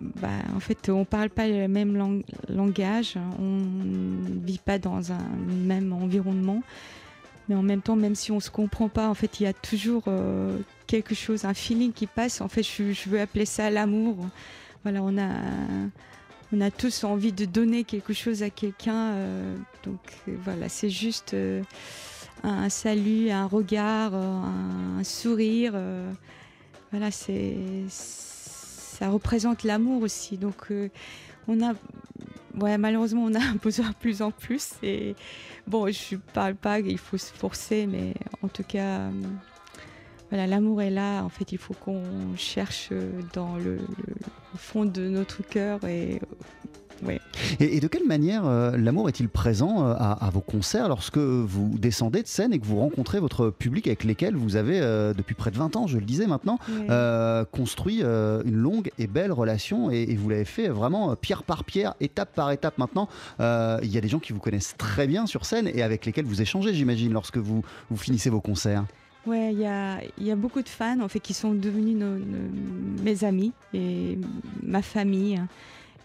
bah, 0.00 0.28
en 0.54 0.60
fait 0.60 0.88
on 0.88 1.00
ne 1.00 1.04
parle 1.04 1.30
pas 1.30 1.48
le 1.48 1.68
même 1.68 1.96
lang- 1.96 2.24
langage, 2.48 3.16
on 3.38 3.58
ne 3.58 4.46
vit 4.46 4.60
pas 4.64 4.78
dans 4.78 5.12
un 5.12 5.26
même 5.66 5.92
environnement. 5.92 6.62
Mais 7.48 7.54
en 7.54 7.62
même 7.62 7.82
temps, 7.82 7.96
même 7.96 8.14
si 8.14 8.32
on 8.32 8.36
ne 8.36 8.40
se 8.40 8.50
comprend 8.50 8.88
pas, 8.88 9.08
en 9.08 9.14
fait, 9.14 9.40
il 9.40 9.42
y 9.42 9.46
a 9.46 9.52
toujours 9.52 10.04
euh, 10.08 10.58
quelque 10.86 11.14
chose, 11.14 11.44
un 11.44 11.52
feeling 11.52 11.92
qui 11.92 12.06
passe. 12.06 12.40
En 12.40 12.48
fait, 12.48 12.62
je, 12.62 13.08
veux 13.08 13.20
appeler 13.20 13.44
ça 13.44 13.68
l'amour. 13.68 14.16
Voilà, 14.82 15.02
on 15.02 15.18
a, 15.18 15.28
on 16.52 16.60
a 16.62 16.70
tous 16.70 17.04
envie 17.04 17.32
de 17.32 17.44
donner 17.44 17.84
quelque 17.84 18.14
chose 18.14 18.42
à 18.42 18.48
quelqu'un. 18.48 19.12
euh, 19.12 19.56
donc 19.84 19.98
voilà, 20.42 20.70
c'est 20.70 20.88
juste 20.88 21.34
euh, 21.34 21.62
un, 22.42 22.70
salut, 22.70 23.28
un 23.30 23.46
regard, 23.46 24.14
un, 24.14 24.98
un 25.00 25.04
sourire. 25.04 25.74
voilà, 26.92 27.10
c'est 27.10 27.56
ça 28.94 29.08
représente 29.10 29.62
l'amour 29.64 30.02
aussi. 30.02 30.36
Donc 30.38 30.70
euh, 30.70 30.88
on 31.48 31.60
a, 31.62 31.72
ouais, 32.60 32.78
malheureusement, 32.78 33.24
on 33.24 33.34
a 33.34 33.52
besoin 33.62 33.90
de 33.90 33.94
plus 33.94 34.22
en 34.22 34.30
plus. 34.30 34.70
Et 34.82 35.14
bon, 35.66 35.86
je 35.90 36.16
parle 36.32 36.54
pas 36.54 36.80
qu'il 36.82 36.98
faut 36.98 37.18
se 37.18 37.32
forcer, 37.32 37.86
mais 37.86 38.14
en 38.42 38.48
tout 38.48 38.64
cas. 38.64 38.98
euh, 39.00 39.10
voilà, 40.30 40.46
l'amour 40.48 40.82
est 40.82 40.90
là. 40.90 41.22
En 41.22 41.28
fait, 41.28 41.52
il 41.52 41.58
faut 41.58 41.74
qu'on 41.74 42.02
cherche 42.36 42.88
euh, 42.90 43.20
dans 43.34 43.56
le- 43.56 43.76
le 43.76 44.58
fond 44.58 44.84
de 44.84 45.08
notre 45.08 45.42
cœur 45.46 45.84
et 45.84 46.20
Et, 47.60 47.76
et 47.76 47.80
de 47.80 47.86
quelle 47.88 48.06
manière 48.06 48.46
euh, 48.46 48.76
l'amour 48.76 49.08
est-il 49.08 49.28
présent 49.28 49.84
euh, 49.86 49.94
à, 49.98 50.26
à 50.26 50.30
vos 50.30 50.40
concerts 50.40 50.88
lorsque 50.88 51.18
vous 51.18 51.74
descendez 51.78 52.22
de 52.22 52.26
scène 52.28 52.52
et 52.52 52.58
que 52.58 52.64
vous 52.66 52.76
rencontrez 52.78 53.20
votre 53.20 53.50
public 53.50 53.86
avec 53.86 54.04
lesquels 54.04 54.34
vous 54.36 54.56
avez, 54.56 54.80
euh, 54.80 55.12
depuis 55.14 55.34
près 55.34 55.50
de 55.50 55.56
20 55.56 55.76
ans, 55.76 55.86
je 55.86 55.98
le 55.98 56.04
disais 56.04 56.26
maintenant, 56.26 56.58
construit 57.52 58.02
une 58.02 58.56
longue 58.56 58.90
et 58.98 59.06
belle 59.06 59.32
relation 59.32 59.90
et, 59.90 60.02
et 60.08 60.16
vous 60.16 60.28
l'avez 60.28 60.44
fait 60.44 60.68
vraiment 60.68 61.14
pierre 61.16 61.42
par 61.42 61.64
pierre, 61.64 61.94
étape 62.00 62.34
par 62.34 62.50
étape 62.50 62.78
maintenant. 62.78 63.08
Il 63.40 63.88
y 63.90 63.98
a 63.98 64.00
des 64.00 64.08
gens 64.08 64.18
qui 64.18 64.32
vous 64.32 64.40
connaissent 64.40 64.74
très 64.78 65.06
bien 65.06 65.26
sur 65.26 65.44
scène 65.44 65.68
et 65.72 65.82
avec 65.82 66.06
lesquels 66.06 66.24
vous 66.24 66.40
échangez, 66.42 66.74
j'imagine, 66.74 67.12
lorsque 67.12 67.38
vous, 67.38 67.62
vous 67.90 67.96
finissez 67.96 68.30
vos 68.30 68.40
concerts. 68.40 68.84
Ouais, 69.26 69.52
il 69.54 69.58
y 69.58 69.64
a, 69.66 70.00
il 70.18 70.26
y 70.26 70.30
a 70.30 70.36
beaucoup 70.36 70.60
de 70.60 70.68
fans 70.68 71.00
en 71.00 71.08
fait 71.08 71.18
qui 71.20 71.32
sont 71.32 71.54
devenus 71.54 71.96
nos- 71.96 72.18
nos- 72.18 73.02
mes 73.02 73.24
amis 73.24 73.52
et 73.72 74.18
ma 74.62 74.82
famille. 74.82 75.40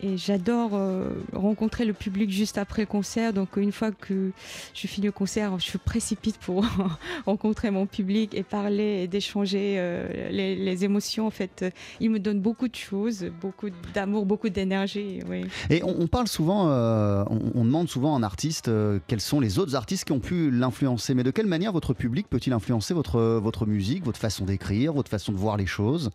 Et 0.02 0.18
j'adore 0.18 0.72
euh, 0.74 1.10
rencontrer 1.34 1.84
le 1.86 1.94
public 1.94 2.30
juste 2.30 2.58
après 2.58 2.84
le 2.84 2.88
concert. 2.88 3.34
Donc 3.34 3.58
une 3.58 3.72
fois 3.72 3.92
que 3.92 4.32
je 4.74 4.88
finis 4.88 5.08
le 5.08 5.12
concert, 5.12 5.60
je 5.60 5.78
précipite 5.78 6.38
pour 6.38 6.66
rencontrer 7.26 7.70
mon 7.70 7.86
public 7.86 8.34
et 8.34 8.44
parler 8.44 9.04
et 9.04 9.08
d'échanger 9.08 9.76
euh, 9.78 10.30
les, 10.32 10.56
les 10.56 10.86
émotions. 10.86 11.28
En 11.28 11.32
fait, 11.32 11.64
Euh, 11.64 11.70
ils 12.00 12.10
me 12.10 12.20
donnent 12.20 12.40
beaucoup 12.42 12.68
de 12.68 12.76
choses, 12.76 13.26
beaucoup 13.42 13.70
d'amour, 13.94 14.26
beaucoup 14.26 14.50
d'énergie. 14.50 15.20
Oui. 15.30 15.46
Et 15.70 15.84
on, 15.84 16.00
on 16.00 16.08
parle 16.08 16.28
souvent, 16.28 16.70
euh, 16.70 17.24
on, 17.30 17.52
on 17.56 17.66
demande 17.66 17.90
souvent 17.90 18.16
à 18.16 18.18
un 18.18 18.24
artiste 18.24 18.72
quels 19.08 19.22
sont 19.22 19.40
les 19.40 19.60
autres 19.60 19.76
artistes 19.76 20.06
qui 20.06 20.12
ont 20.12 20.20
pu 20.20 20.52
l'influencer. 20.52 21.14
Mais 21.14 21.24
de 21.24 21.32
quelle 21.32 21.48
manière 21.48 21.72
votre 21.74 21.94
public 21.94 22.28
peut-il 22.30 22.54
influencer 22.54 22.94
votre, 22.94 23.20
votre 23.22 23.66
musique, 23.66 24.04
votre 24.06 24.20
façon 24.20 24.46
d'écrire, 24.46 24.94
votre 24.94 25.10
façon 25.10 25.32
de 25.32 25.38
voir 25.38 25.58
les 25.58 25.66
choses? 25.66 26.12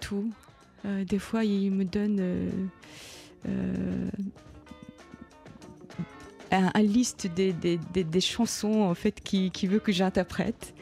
Tout. 0.00 0.30
Euh, 0.84 1.04
des 1.04 1.18
fois, 1.18 1.44
il 1.44 1.70
me 1.70 1.84
donne 1.84 2.18
euh, 2.20 2.50
euh, 3.48 4.08
un, 6.52 6.70
un 6.74 6.82
liste 6.82 7.26
des, 7.34 7.52
des- 7.52 7.80
des- 7.92 8.04
des 8.04 8.20
chansons 8.20 8.82
en 8.82 8.94
fait 8.94 9.20
qui, 9.20 9.50
qui 9.50 9.66
veut 9.66 9.78
que 9.80 9.92
j'interprète. 9.92 10.74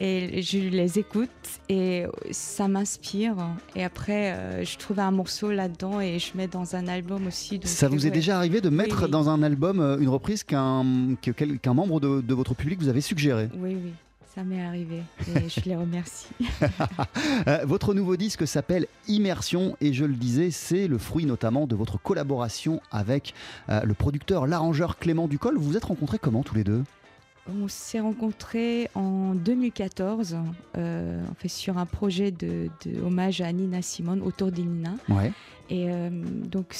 Et 0.00 0.42
je 0.42 0.58
les 0.58 1.00
écoute 1.00 1.28
et 1.68 2.04
ça 2.30 2.68
m'inspire. 2.68 3.34
Et 3.74 3.82
après, 3.82 4.32
euh, 4.32 4.64
je 4.64 4.78
trouve 4.78 5.00
un 5.00 5.10
morceau 5.10 5.50
là-dedans 5.50 6.00
et 6.00 6.20
je 6.20 6.36
mets 6.36 6.46
dans 6.46 6.76
un 6.76 6.86
album 6.86 7.26
aussi. 7.26 7.58
Ça 7.64 7.88
vous 7.88 8.06
est 8.06 8.10
ouais. 8.10 8.14
déjà 8.14 8.36
arrivé 8.36 8.60
de 8.60 8.68
mettre 8.68 9.06
oui. 9.06 9.10
dans 9.10 9.28
un 9.28 9.42
album 9.42 9.80
une 10.00 10.08
reprise 10.08 10.44
qu'un 10.44 11.16
qu'un 11.20 11.74
membre 11.74 11.98
de, 11.98 12.20
de 12.20 12.34
votre 12.34 12.54
public 12.54 12.78
vous 12.80 12.86
avait 12.88 13.00
suggéré? 13.00 13.48
Oui, 13.58 13.74
oui, 13.74 13.92
ça 14.38 14.44
m'est 14.44 14.62
arrivé 14.62 15.02
et 15.34 15.48
je 15.48 15.60
les 15.68 15.74
remercie. 15.74 16.28
Euh, 17.48 17.58
Votre 17.64 17.92
nouveau 17.92 18.16
disque 18.16 18.46
s'appelle 18.46 18.86
Immersion 19.08 19.76
et 19.80 19.92
je 19.92 20.04
le 20.04 20.14
disais, 20.14 20.52
c'est 20.52 20.86
le 20.86 20.96
fruit 20.96 21.26
notamment 21.26 21.66
de 21.66 21.74
votre 21.74 22.00
collaboration 22.00 22.80
avec 22.92 23.34
euh, 23.68 23.80
le 23.82 23.94
producteur, 23.94 24.46
l'arrangeur 24.46 24.98
Clément 24.98 25.26
Ducol. 25.26 25.56
Vous 25.56 25.64
vous 25.70 25.76
êtes 25.76 25.86
rencontrés 25.86 26.20
comment 26.20 26.44
tous 26.44 26.54
les 26.54 26.62
deux? 26.62 26.84
On 27.48 27.66
s'est 27.66 27.98
rencontrés 27.98 28.90
en 28.94 29.34
2014, 29.34 30.36
euh, 30.76 31.20
on 31.28 31.34
fait 31.34 31.48
sur 31.48 31.76
un 31.76 31.86
projet 31.86 32.30
de, 32.30 32.68
de 32.86 33.00
hommage 33.00 33.40
à 33.40 33.52
Nina 33.52 33.82
Simone, 33.82 34.22
autour 34.22 34.52
de 34.52 34.60
Nina. 34.60 34.92
Ouais. 35.08 35.32
Et 35.68 35.90
euh, 35.90 36.10
donc, 36.12 36.76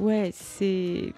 ouais, 0.00 0.32
c'est. 0.34 1.12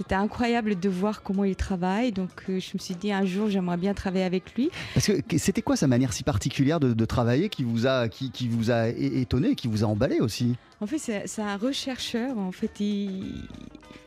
C'était 0.00 0.14
incroyable 0.14 0.80
de 0.80 0.88
voir 0.88 1.22
comment 1.22 1.44
il 1.44 1.54
travaille. 1.54 2.10
Donc, 2.10 2.30
euh, 2.48 2.58
je 2.58 2.70
me 2.72 2.78
suis 2.78 2.94
dit 2.94 3.12
un 3.12 3.26
jour, 3.26 3.50
j'aimerais 3.50 3.76
bien 3.76 3.92
travailler 3.92 4.24
avec 4.24 4.54
lui. 4.54 4.70
Parce 4.94 5.08
que 5.08 5.36
c'était 5.36 5.60
quoi 5.60 5.76
sa 5.76 5.86
manière 5.86 6.14
si 6.14 6.22
particulière 6.22 6.80
de, 6.80 6.94
de 6.94 7.04
travailler 7.04 7.50
qui 7.50 7.64
vous 7.64 7.86
a 7.86 8.08
qui, 8.08 8.30
qui 8.30 8.48
vous 8.48 8.70
a 8.70 8.88
étonné, 8.88 9.54
qui 9.54 9.68
vous 9.68 9.84
a 9.84 9.86
emballé 9.86 10.18
aussi? 10.20 10.56
En 10.80 10.86
fait, 10.86 10.96
c'est 11.26 11.42
un 11.42 11.58
rechercheur. 11.58 12.38
En 12.38 12.50
fait, 12.50 12.80
il, 12.80 13.44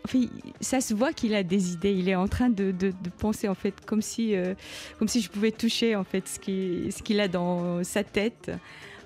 en 0.03 0.07
fait, 0.07 0.29
ça 0.61 0.81
se 0.81 0.95
voit 0.95 1.13
qu'il 1.13 1.35
a 1.35 1.43
des 1.43 1.73
idées. 1.73 1.93
Il 1.93 2.09
est 2.09 2.15
en 2.15 2.27
train 2.27 2.49
de, 2.49 2.71
de- 2.71 2.87
de 2.89 3.09
penser, 3.19 3.47
en 3.47 3.53
fait, 3.53 3.75
comme 3.85 4.01
si, 4.01 4.35
euh, 4.35 4.55
comme 4.97 5.07
si 5.07 5.21
je 5.21 5.29
pouvais 5.29 5.51
toucher, 5.51 5.95
en 5.95 6.03
fait, 6.03 6.27
ce 6.27 6.39
qu'il 6.39 6.91
ce 6.91 7.03
qu'il 7.03 7.19
a 7.19 7.27
dans 7.27 7.83
sa 7.83 8.03
tête. 8.03 8.49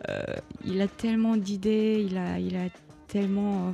Euh, 0.07 0.23
il 0.63 0.79
a 0.79 0.87
tellement 0.87 1.35
d'idées. 1.35 2.05
Il 2.09 2.17
a, 2.17 2.39
il 2.39 2.55
a 2.55 2.69
tellement. 3.09 3.67
euh, 3.67 3.71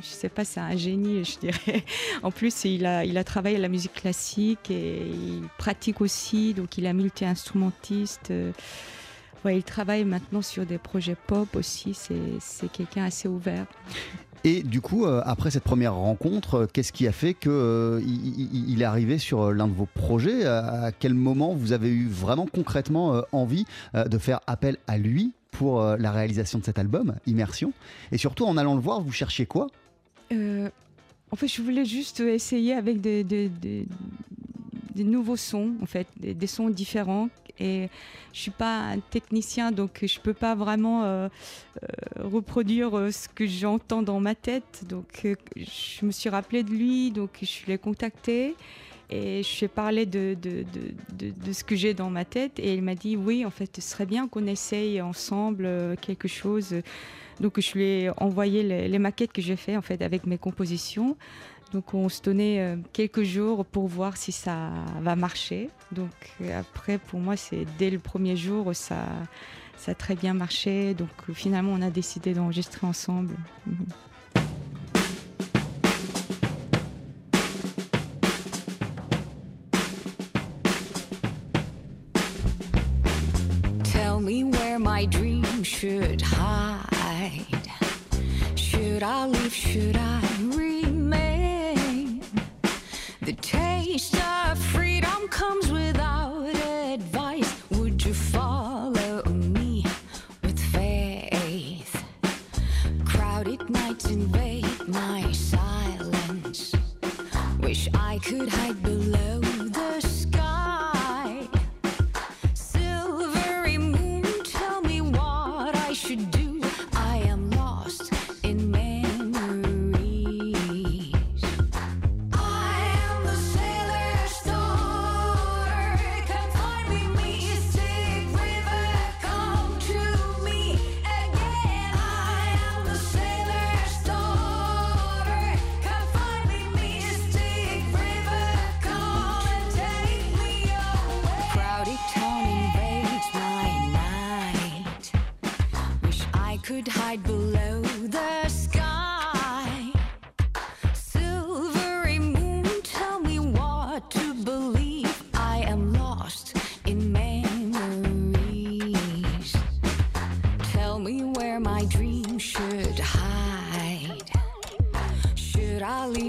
je 0.00 0.06
sais 0.06 0.28
pas, 0.28 0.44
c'est 0.44 0.60
un 0.60 0.76
génie, 0.76 1.24
je 1.24 1.38
dirais. 1.38 1.84
En 2.22 2.30
plus, 2.30 2.64
il 2.64 2.86
a, 2.86 3.04
il 3.04 3.16
a 3.18 3.24
travaillé 3.24 3.56
à 3.56 3.60
la 3.60 3.68
musique 3.68 3.94
classique 3.94 4.70
et 4.70 5.06
il 5.06 5.42
pratique 5.58 6.00
aussi, 6.00 6.54
donc 6.54 6.78
il 6.78 6.86
est 6.86 6.92
multi-instrumentiste. 6.92 8.32
Il 9.48 9.62
travaille 9.62 10.04
maintenant 10.04 10.42
sur 10.42 10.66
des 10.66 10.78
projets 10.78 11.16
pop 11.26 11.56
aussi. 11.56 11.96
C'est 12.40 12.70
quelqu'un 12.70 13.04
assez 13.04 13.28
ouvert. 13.28 13.66
Et 14.44 14.62
du 14.62 14.80
coup, 14.80 15.04
euh, 15.04 15.20
après 15.24 15.50
cette 15.50 15.64
première 15.64 15.94
rencontre, 15.94 16.54
euh, 16.54 16.66
qu'est-ce 16.66 16.92
qui 16.92 17.06
a 17.06 17.12
fait 17.12 17.34
que 17.34 17.50
euh, 17.50 18.00
est 18.00 18.84
arrivé 18.84 19.18
sur 19.18 19.52
l'un 19.52 19.68
de 19.68 19.74
vos 19.74 19.86
projets? 19.86 20.46
À 20.46 20.92
quel 20.98 21.12
moment 21.12 21.54
vous 21.54 21.72
avez 21.72 21.90
eu 21.90 22.08
vraiment 22.08 22.46
concrètement 22.46 23.22
envie 23.32 23.66
de 23.94 24.18
faire 24.18 24.40
appel 24.46 24.76
à 24.86 24.96
lui? 24.98 25.32
Pour 25.50 25.80
euh, 25.80 25.96
la 25.96 26.12
réalisation 26.12 26.58
de 26.58 26.64
cet 26.64 26.78
album, 26.78 27.16
Immersion 27.26 27.72
Et 28.12 28.18
surtout, 28.18 28.44
en 28.44 28.56
allant 28.56 28.74
le 28.74 28.80
voir, 28.80 29.00
vous 29.00 29.12
cherchiez 29.12 29.46
quoi? 29.46 29.68
Euh, 30.32 30.68
en 31.30 31.36
fait, 31.36 31.48
je 31.48 31.62
voulais 31.62 31.84
juste 31.84 32.20
essayer 32.20 32.74
avec 32.74 33.00
des, 33.00 33.24
nouveaux 34.96 35.36
sons, 35.36 35.72
en 35.82 35.86
fait, 35.86 36.06
des, 36.18 36.46
sons 36.46 36.70
différents. 36.70 37.28
Et 37.58 37.88
je 38.32 38.40
suis 38.40 38.50
pas 38.50 38.78
un 38.78 39.00
technicien, 39.00 39.70
donc 39.70 40.02
je 40.02 40.18
peux 40.18 40.32
pas 40.32 40.54
vraiment 40.54 41.04
euh, 41.04 41.28
reproduire 42.18 43.12
ce 43.12 43.28
que 43.28 43.46
j'entends 43.46 44.02
dans 44.02 44.18
ma 44.18 44.34
tête. 44.34 44.84
Donc, 44.88 45.26
je 45.56 46.06
me 46.06 46.10
suis 46.10 46.30
rappelé 46.30 46.62
de 46.62 46.70
lui, 46.70 47.10
donc 47.10 47.30
je 47.42 47.66
l'ai 47.66 47.76
contacté. 47.76 48.56
Et 49.10 49.42
je 49.42 49.58
lui 49.58 49.64
ai 49.64 49.68
parlé 49.68 50.06
de, 50.06 50.36
de, 50.40 50.64
de, 51.18 51.32
de- 51.44 51.52
ce 51.52 51.64
que 51.64 51.74
j'ai 51.74 51.94
dans 51.94 52.10
ma 52.10 52.24
tête. 52.24 52.58
Et 52.60 52.74
il 52.74 52.82
m'a 52.82 52.94
dit 52.94 53.16
oui, 53.16 53.44
en 53.44 53.50
fait, 53.50 53.76
ce 53.76 53.82
serait 53.82 54.06
bien 54.06 54.28
qu'on 54.28 54.46
essaye 54.46 55.00
ensemble 55.02 55.64
euh, 55.66 55.96
quelque 56.00 56.28
chose. 56.28 56.76
Donc 57.40 57.58
je 57.58 57.72
lui 57.72 57.84
ai 57.84 58.10
envoyé 58.18 58.62
les, 58.62 58.98
maquettes 58.98 59.32
que 59.32 59.42
j'ai 59.42 59.56
fait 59.56 59.76
en 59.76 59.82
fait 59.82 60.02
avec 60.02 60.26
mes 60.26 60.38
compositions. 60.38 61.16
Donc 61.72 61.94
on 61.94 62.08
se 62.08 62.20
donnait 62.20 62.60
euh, 62.60 62.76
quelques 62.92 63.22
jours 63.22 63.64
pour 63.64 63.86
voir 63.86 64.16
si 64.16 64.30
ça 64.32 64.70
va 65.00 65.16
marcher. 65.16 65.70
Donc 65.90 66.10
après 66.54 66.98
pour 66.98 67.18
moi 67.18 67.36
c'est 67.36 67.64
dès 67.78 67.90
le 67.90 67.98
premier 67.98 68.36
jour 68.36 68.74
ça 68.74 69.06
ça 69.76 69.92
a 69.92 69.94
très 69.94 70.14
bien 70.16 70.34
marché. 70.34 70.92
Donc 70.94 71.08
finalement 71.32 71.72
on 71.72 71.80
a 71.82 71.90
décidé 71.90 72.34
d'enregistrer 72.34 72.86
ensemble. 72.86 73.34
Mhm. 73.66 73.86
Should 85.70 86.20
hide. 86.20 87.46
Should 88.56 89.04
I 89.04 89.26
leave? 89.26 89.54
Should 89.54 89.96
I 89.96 90.29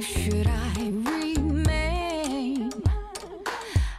Should 0.01 0.47
I 0.47 0.73
remain? 0.79 2.71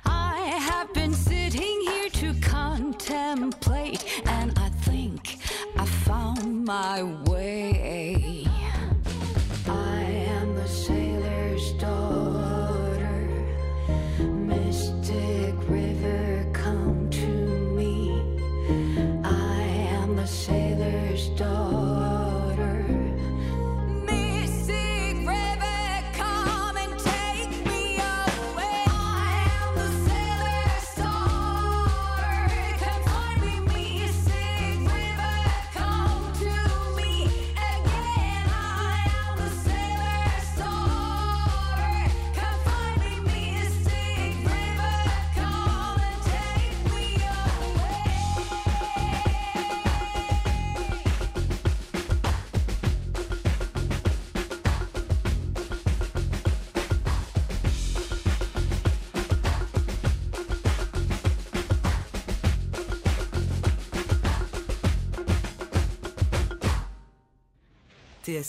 I 0.05 0.37
have 0.69 0.93
been 0.93 1.15
sitting 1.15 1.81
here 1.87 2.11
to 2.11 2.35
contemplate, 2.41 4.05
and 4.27 4.53
I 4.59 4.69
think 4.69 5.39
I 5.77 5.87
found 5.87 6.65
my 6.65 7.05
way. 7.05 7.42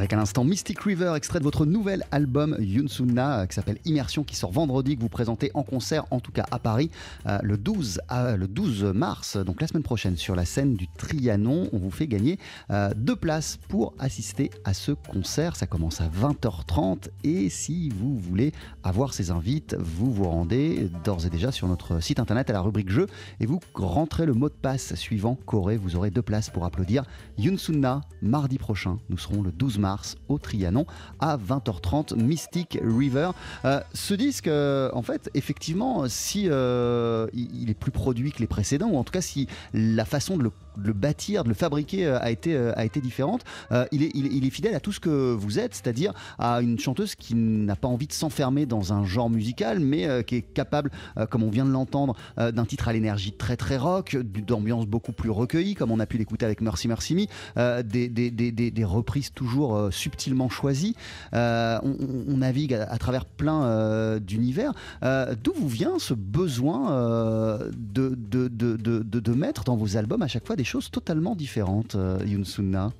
Avec 0.00 0.14
à 0.14 0.16
l'instant 0.16 0.44
Mystic 0.44 0.80
River, 0.80 1.12
extrait 1.14 1.40
de 1.40 1.44
votre 1.44 1.66
nouvel 1.66 2.04
album 2.10 2.56
Yunsuna 2.58 3.46
qui 3.46 3.54
s'appelle 3.54 3.76
Immersion, 3.84 4.24
qui 4.24 4.34
sort 4.34 4.50
vendredi, 4.50 4.96
que 4.96 5.02
vous 5.02 5.10
présentez 5.10 5.50
en 5.52 5.62
concert, 5.62 6.06
en 6.10 6.20
tout 6.20 6.32
cas 6.32 6.46
à 6.50 6.58
Paris, 6.58 6.90
euh, 7.26 7.38
le, 7.42 7.58
12, 7.58 8.00
à- 8.08 8.34
le 8.34 8.48
12 8.48 8.82
mars, 8.94 9.36
donc 9.36 9.60
la 9.60 9.66
semaine 9.66 9.82
prochaine, 9.82 10.16
sur 10.16 10.34
la 10.34 10.46
scène 10.46 10.74
du 10.74 10.88
Trianon. 10.88 11.68
On 11.74 11.76
vous 11.76 11.90
fait 11.90 12.06
gagner 12.06 12.38
euh, 12.70 12.94
deux 12.96 13.14
places 13.14 13.58
pour 13.68 13.92
assister 13.98 14.48
à 14.64 14.72
ce 14.72 14.92
concert. 14.92 15.54
Ça 15.54 15.66
commence 15.66 16.00
à 16.00 16.08
20h30 16.08 17.10
et 17.22 17.50
si 17.50 17.90
vous 17.90 18.16
voulez 18.16 18.52
avoir 18.82 19.12
ces 19.12 19.30
invites, 19.30 19.76
vous 19.78 20.10
vous 20.10 20.24
rendez 20.24 20.88
d'ores 21.04 21.26
et 21.26 21.30
déjà 21.30 21.52
sur 21.52 21.68
notre 21.68 22.00
site 22.00 22.20
internet 22.20 22.48
à 22.48 22.54
la 22.54 22.62
rubrique 22.62 22.88
jeu 22.88 23.06
et 23.38 23.44
vous 23.44 23.60
rentrez 23.74 24.24
le 24.24 24.32
mot 24.32 24.48
de 24.48 24.54
passe 24.54 24.94
suivant 24.94 25.34
Corée. 25.44 25.76
Vous 25.76 25.94
aurez 25.94 26.10
deux 26.10 26.22
places 26.22 26.48
pour 26.48 26.64
applaudir 26.64 27.04
Yunsuna 27.36 28.00
mardi 28.22 28.56
prochain. 28.56 28.96
Nous 29.10 29.18
serons 29.18 29.42
le 29.42 29.52
12 29.52 29.76
mars 29.78 29.89
au 30.28 30.38
Trianon 30.38 30.86
à 31.20 31.36
20h30 31.36 32.16
Mystic 32.16 32.78
River. 32.82 33.30
Euh, 33.64 33.80
ce 33.92 34.14
disque, 34.14 34.48
euh, 34.48 34.90
en 34.92 35.02
fait, 35.02 35.30
effectivement, 35.34 36.08
si 36.08 36.46
euh, 36.48 37.26
il 37.32 37.70
est 37.70 37.74
plus 37.74 37.90
produit 37.90 38.32
que 38.32 38.38
les 38.38 38.46
précédents, 38.46 38.88
ou 38.88 38.96
en 38.96 39.04
tout 39.04 39.12
cas 39.12 39.20
si 39.20 39.48
la 39.72 40.04
façon 40.04 40.36
de 40.36 40.44
le, 40.44 40.52
de 40.80 40.86
le 40.86 40.92
bâtir, 40.92 41.44
de 41.44 41.48
le 41.48 41.54
fabriquer 41.54 42.06
euh, 42.06 42.18
a 42.20 42.30
été, 42.30 42.54
euh, 42.54 42.72
a 42.76 42.84
été 42.84 43.00
différente, 43.00 43.42
euh, 43.72 43.84
il, 43.92 44.02
est, 44.02 44.10
il 44.14 44.44
est- 44.46 44.50
fidèle 44.50 44.74
à 44.74 44.80
tout 44.80 44.90
ce 44.92 44.98
que 44.98 45.32
vous 45.32 45.60
êtes, 45.60 45.74
c'est-à-dire 45.76 46.12
à 46.38 46.60
une 46.60 46.76
chanteuse 46.78 47.14
qui 47.14 47.36
n'a 47.36 47.76
pas 47.76 47.86
envie 47.86 48.08
de 48.08 48.12
s'enfermer 48.12 48.66
dans 48.66 48.92
un 48.92 49.04
genre 49.04 49.30
musical, 49.30 49.78
mais 49.78 50.24
qui 50.24 50.34
est 50.36 50.42
capable, 50.42 50.90
comme 51.30 51.44
on 51.44 51.50
vient 51.50 51.64
de 51.64 51.70
l'entendre, 51.70 52.16
d'un 52.36 52.64
titre 52.64 52.88
à 52.88 52.92
l'énergie 52.92 53.30
très 53.32 53.56
très 53.56 53.76
rock, 53.76 54.16
d'ambiance 54.16 54.86
beaucoup 54.86 55.12
plus 55.12 55.30
recueillie, 55.30 55.74
comme 55.76 55.92
on 55.92 56.00
a 56.00 56.06
pu 56.06 56.18
l'écouter 56.18 56.44
avec 56.46 56.60
Mercy 56.62 56.88
Mercy 56.88 57.14
Me, 57.14 57.82
des, 57.82 58.08
des- 58.08 58.30
des- 58.32 58.50
des- 58.50 58.84
reprises 58.84 59.30
toujours 59.32 59.88
subtilement 59.92 60.48
choisies. 60.48 60.96
On, 61.32 62.36
navigue 62.36 62.74
à, 62.74 62.84
à 62.90 62.98
travers 62.98 63.24
plein 63.26 64.18
d'univers. 64.18 64.72
D'où 65.02 65.52
vous 65.54 65.68
vient 65.68 65.98
ce 66.00 66.14
besoin 66.14 67.60
de, 67.76 68.16
de, 68.16 68.48
de- 68.48 68.76
de- 68.76 69.20
de 69.20 69.32
mettre 69.32 69.62
dans 69.64 69.76
vos 69.76 69.96
albums 69.96 70.22
à 70.22 70.28
chaque 70.28 70.46
fois 70.46 70.56
des 70.56 70.64
choses 70.70 70.90
totalement 70.90 71.34
différentes, 71.34 71.96
euh, 71.96 72.18
Yunsuna 72.24 72.92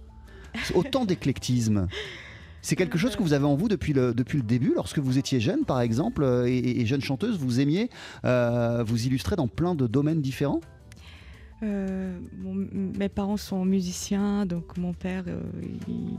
Autant 0.75 1.05
d'éclectisme. 1.05 1.87
C'est 2.63 2.75
quelque 2.75 2.99
chose 2.99 3.15
que 3.15 3.23
vous 3.23 3.33
avez 3.33 3.45
en 3.45 3.55
vous 3.55 3.69
depuis 3.69 3.93
le, 3.93 4.13
depuis 4.13 4.39
le 4.39 4.45
début, 4.45 4.73
lorsque 4.75 4.99
vous 4.99 5.17
étiez 5.19 5.39
jeune, 5.39 5.65
par 5.65 5.81
exemple, 5.81 6.25
euh, 6.25 6.47
et, 6.47 6.81
et 6.81 6.87
jeune 6.87 7.01
chanteuse, 7.01 7.39
vous 7.39 7.61
aimiez 7.61 7.89
euh, 8.25 8.83
vous 8.85 9.07
illustrer 9.07 9.37
dans 9.37 9.47
plein 9.47 9.77
de 9.77 9.87
domaines 9.87 10.21
différents? 10.21 10.61
Euh, 11.63 12.19
mes 12.43 13.11
parents 13.11 13.37
sont 13.37 13.67
musiciens, 13.67 14.47
donc 14.47 14.79
mon 14.79 14.95
père, 14.95 15.25
euh, 15.27 15.41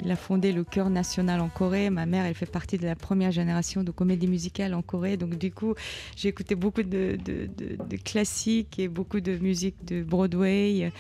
il 0.04 0.12
a 0.12 0.16
fondé 0.16 0.52
le 0.52 0.64
chœur 0.64 0.92
national 0.92 1.42
en 1.42 1.50
Corée. 1.50 1.90
Ma 1.90 2.06
mère, 2.06 2.26
elle 2.26 2.36
fait 2.36 2.46
partie 2.46 2.78
de 2.78 2.86
la 2.86 2.96
première 2.96 3.32
génération 3.32 3.84
de 3.84 3.90
comédie 3.90 4.28
musicale 4.28 4.76
en 4.76 4.84
Corée. 4.84 5.18
Donc 5.18 5.38
du 5.38 5.52
coup, 5.52 5.74
j'ai 6.16 6.30
écouté 6.30 6.54
beaucoup 6.54 6.84
de, 6.84 7.18
classiques 8.06 8.78
et 8.78 8.88
beaucoup 8.88 9.20
de 9.20 9.36
musique 9.38 9.84
de 9.86 10.04
Broadway. 10.04 10.92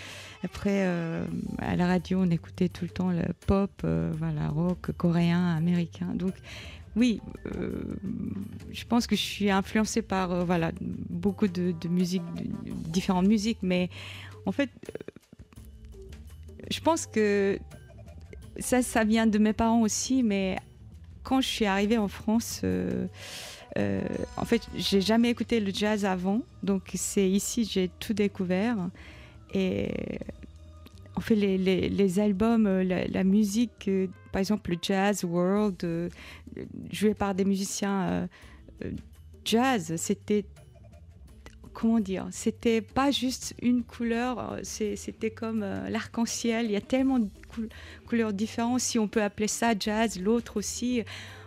Après, 0.43 0.86
euh, 0.88 1.23
à 1.60 1.75
la 1.75 1.86
radio, 1.86 2.21
on 2.21 2.30
écoutait 2.32 2.69
tout 2.69 2.86
le 2.86 2.89
temps 2.91 3.12
le 3.12 3.21
pop, 3.45 3.71
voilà, 3.84 4.49
rock 4.49 4.91
coréen, 4.97 5.56
américain. 5.56 6.08
Donc 6.15 6.34
oui, 6.95 7.21
je 8.71 8.84
pense 8.86 9.08
que 9.08 9.15
je 9.15 9.21
suis 9.21 9.49
influencée 9.51 10.01
par 10.01 10.45
voilà, 10.45 10.71
beaucoup 10.82 11.47
de, 11.47 11.73
de 11.80 11.88
musiques, 11.88 12.23
de- 12.36 12.89
différentes 12.89 13.27
musiques, 13.27 13.60
mais 13.62 13.89
en 14.45 14.51
fait, 14.51 14.69
euh, 14.89 15.12
je 16.69 16.80
pense 16.80 17.06
que 17.06 17.60
ça, 18.60 18.82
ça 18.82 19.04
vient 19.04 19.27
de 19.27 19.38
mes 19.38 19.54
parents 19.54 19.82
aussi, 19.82 20.23
mais 20.23 20.58
quand 21.23 21.41
je 21.41 21.47
suis 21.47 21.65
arrivée 21.65 21.97
en 21.97 22.08
France, 22.08 22.62
euh, 22.63 23.08
euh, 23.77 24.01
en 24.38 24.45
fait, 24.45 24.62
j'ai 24.75 25.01
jamais 25.01 25.30
écouté 25.30 25.60
le 25.60 25.71
jazz 25.73 26.06
avant, 26.06 26.41
donc 26.63 26.91
c'est 26.95 27.30
ici 27.30 27.65
que 27.65 27.71
j'ai 27.71 27.89
tout 27.99 28.13
découvert. 28.13 28.77
Et 29.54 29.91
en 31.15 31.21
fait, 31.21 31.36
les, 31.36 32.19
albums, 32.19 32.67
la, 32.82 33.23
musique, 33.23 33.89
par 34.32 34.39
exemple 34.39 34.71
le 34.71 34.77
Jazz 34.82 35.25
World, 35.25 36.10
joué 36.89 37.13
par 37.13 37.36
des 37.36 37.43
musiciens 37.43 38.30
jazz, 39.43 39.93
c'était 39.97 40.45
comment 41.73 41.99
dire, 41.99 42.27
c'était 42.31 42.81
pas 42.81 43.12
juste 43.12 43.53
une 43.62 43.84
couleur, 43.84 44.53
euh, 44.53 44.60
c'était 44.63 45.31
comme 45.31 45.63
euh, 45.63 45.89
l'arc-en-ciel. 45.89 46.65
Il 46.65 46.71
y 46.71 46.75
a 46.75 46.81
tellement 46.81 47.19
de 47.19 47.29
cou- 47.53 47.67
couleurs 48.07 48.34
différentes. 48.34 48.81
Si 48.81 48.99
on 48.99 49.07
peut 49.07 49.23
appeler 49.23 49.47
ça 49.47 49.73
jazz, 49.77 50.19
l'autre 50.19 50.57
aussi. 50.57 51.03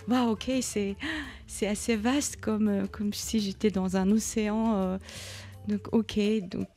Waouh, 0.08 0.32
ok, 0.32 0.50
c'est 0.60 1.66
assez 1.66 1.96
vaste 1.96 2.40
comme 2.40 2.68
euh, 2.68 2.86
comme 2.86 3.12
si 3.12 3.40
j'étais 3.40 3.70
dans 3.70 3.96
un 3.96 4.10
océan. 4.10 4.98
donc 5.68 5.88
ok, 5.92 6.18
donc 6.50 6.68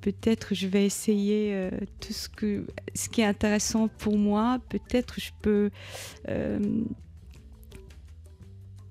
peut-être 0.00 0.54
je 0.54 0.66
vais 0.66 0.84
essayer 0.84 1.70
tout 2.00 2.12
ce 2.12 2.28
que 2.28 2.66
ce 2.94 3.08
qui 3.08 3.20
est 3.20 3.24
intéressant 3.24 3.88
pour 3.88 4.18
moi. 4.18 4.58
Peut-être 4.68 5.20
je 5.20 5.30
peux 5.42 5.70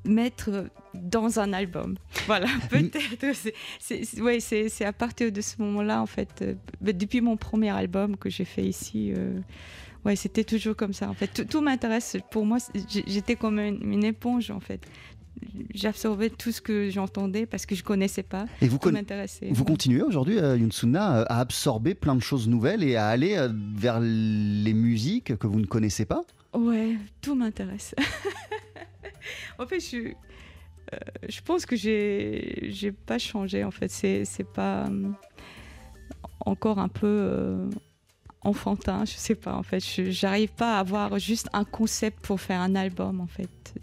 mettre 0.06 0.70
dans 1.02 1.40
un 1.40 1.54
album. 1.54 1.96
Voilà, 2.28 2.48
peut-être. 2.70 3.36
c'est- 3.80 4.22
ouais, 4.22 4.40
à 4.86 4.94
partir 4.94 5.32
de 5.32 5.42
ce 5.42 5.56
moment-là, 5.62 6.02
en 6.02 6.06
fait, 6.06 6.30
euh, 6.42 6.54
bah, 6.82 6.94
depuis 6.94 7.22
mon 7.22 7.38
premier 7.38 7.70
album 7.70 8.18
que 8.18 8.30
j'ai 8.30 8.46
fait 8.46 8.64
ici, 8.66 9.14
euh, 9.16 9.40
ouais, 10.06 10.16
c'était 10.16 10.44
toujours 10.44 10.76
comme 10.76 10.94
ça. 10.94 11.10
En 11.10 11.14
fait, 11.14 11.28
tout, 11.28 11.46
tout 11.46 11.62
m'intéresse. 11.62 12.18
Pour 12.32 12.46
moi, 12.46 12.58
j'étais 13.08 13.36
comme 13.36 13.60
une, 13.60 13.92
une 13.92 14.04
éponge, 14.04 14.52
en 14.52 14.60
fait. 14.60 14.86
J'absorbais 15.74 16.30
tout 16.30 16.54
ce 16.54 16.62
que 16.62 16.90
j'entendais 16.90 17.46
parce 17.46 17.66
que 17.66 17.76
je 17.76 17.84
connaissais 17.84 18.24
pas. 18.24 18.46
Et 18.62 18.70
vous, 18.70 18.80
m'intéressait. 18.90 19.50
vous 19.52 19.66
continuez 19.66 20.02
aujourd'hui, 20.02 20.40
euh, 20.40 20.56
Yunsuna, 20.58 21.18
euh, 21.20 21.26
à 21.28 21.42
absorber 21.42 21.94
plein 21.94 22.16
de 22.16 22.22
choses 22.22 22.48
nouvelles 22.48 22.84
et 22.84 22.96
à 22.96 23.08
aller 23.08 23.38
vers 23.76 24.00
les 24.00 24.74
musiques 24.74 25.36
que 25.38 25.46
vous 25.48 25.60
ne 25.60 25.66
connaissez 25.66 26.06
pas? 26.06 26.22
Ouais, 26.54 26.96
tout 27.22 27.36
m'intéresse. 27.36 27.94
en 29.60 29.68
fait, 29.68 29.80
je, 29.82 30.14
euh, 30.94 30.98
je 31.28 31.42
pense 31.42 31.66
que 31.66 31.76
j'ai, 31.76 32.70
j'ai 32.70 32.92
pas 32.92 33.18
changé. 33.18 33.64
En 33.64 33.72
fait, 33.72 33.90
c'est, 33.90 34.26
pas 34.54 34.86
euh, 34.86 35.10
encore 36.46 36.80
un 36.80 36.88
peu 36.88 37.08
euh, 37.08 37.70
enfantin. 38.42 39.06
Je 39.06 39.14
sais 39.14 39.36
pas. 39.36 39.56
En 39.56 39.64
fait, 39.64 39.80
j'arrive 39.80 40.52
pas 40.54 40.78
à 40.78 40.80
avoir 40.80 41.18
juste 41.20 41.50
un 41.54 41.64
concept 41.64 42.20
pour 42.26 42.40
faire 42.40 42.62
un 42.62 42.76
album. 42.76 43.22
En 43.22 43.28
fait, 43.28 43.74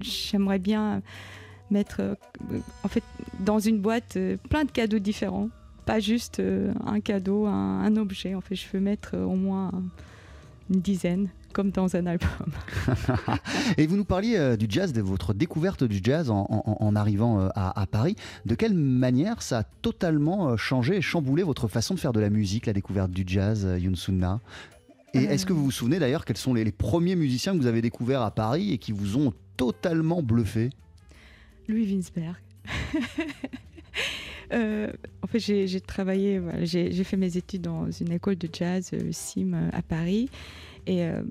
j'aimerais 0.00 0.58
bien 0.58 1.02
mettre, 1.70 2.16
en 2.82 2.88
fait, 2.88 3.04
dans 3.40 3.58
une 3.58 3.80
boîte 3.80 4.18
plein 4.50 4.64
de 4.64 4.70
cadeaux 4.70 4.98
différents. 4.98 5.48
Pas 5.86 5.98
juste 5.98 6.40
un 6.86 7.00
cadeau, 7.00 7.46
un, 7.46 7.80
un 7.80 7.96
objet. 7.96 8.34
En 8.34 8.40
fait, 8.40 8.54
je 8.54 8.66
veux 8.72 8.80
mettre 8.80 9.16
au 9.16 9.34
moins 9.34 9.72
une 10.72 10.80
dizaine, 10.80 11.28
comme 11.52 11.70
dans 11.70 11.94
un 11.96 12.06
album. 12.06 12.30
Et 13.76 13.86
vous 13.86 13.96
nous 13.96 14.04
parliez 14.04 14.36
euh, 14.36 14.56
du 14.56 14.66
jazz, 14.68 14.92
de 14.92 15.00
votre 15.02 15.34
découverte 15.34 15.84
du 15.84 16.00
jazz 16.02 16.30
en, 16.30 16.46
en- 16.48 16.76
en 16.80 16.96
arrivant 16.96 17.40
euh, 17.40 17.48
à, 17.54 17.78
à 17.80 17.86
Paris. 17.86 18.16
De 18.46 18.54
quelle 18.54 18.74
manière 18.74 19.42
ça 19.42 19.58
a 19.58 19.62
totalement 19.64 20.48
euh, 20.50 20.56
changé 20.56 20.96
et 20.96 21.02
chamboulé 21.02 21.42
votre 21.42 21.68
façon 21.68 21.94
de 21.94 22.00
faire 22.00 22.12
de 22.12 22.20
la 22.20 22.30
musique, 22.30 22.66
la 22.66 22.72
découverte 22.72 23.10
du 23.10 23.24
jazz, 23.26 23.66
Yunsuna 23.78 24.40
Et 25.14 25.24
est-ce 25.24 25.44
que 25.46 25.52
vous 25.52 25.64
vous 25.64 25.70
souvenez 25.70 25.98
d'ailleurs 25.98 26.24
quels 26.24 26.36
sont 26.38 26.54
les, 26.54 26.64
les 26.64 26.72
premiers 26.72 27.16
musiciens 27.16 27.52
que 27.52 27.58
vous 27.58 27.66
avez 27.66 27.82
découverts 27.82 28.22
à 28.22 28.30
Paris 28.30 28.72
et 28.72 28.78
qui 28.78 28.92
vous 28.92 29.16
ont 29.18 29.32
totalement 29.56 30.22
bluffé? 30.22 30.70
Louis 31.68 31.84
Winsberg. 31.92 32.36
Euh, 34.52 34.92
en 35.22 35.26
fait, 35.26 35.38
j'ai 35.38 35.80
travaillé, 35.80 36.38
voilà, 36.38 36.64
j'ai 36.64 37.04
fait 37.04 37.16
mes 37.16 37.36
études 37.36 37.62
dans 37.62 37.90
une 37.90 38.12
école 38.12 38.36
de 38.36 38.48
jazz, 38.52 38.90
euh, 38.92 39.10
SIM, 39.12 39.54
euh, 39.54 39.68
à 39.72 39.82
Paris. 39.82 40.28
Et 40.86 41.04
euh, 41.04 41.22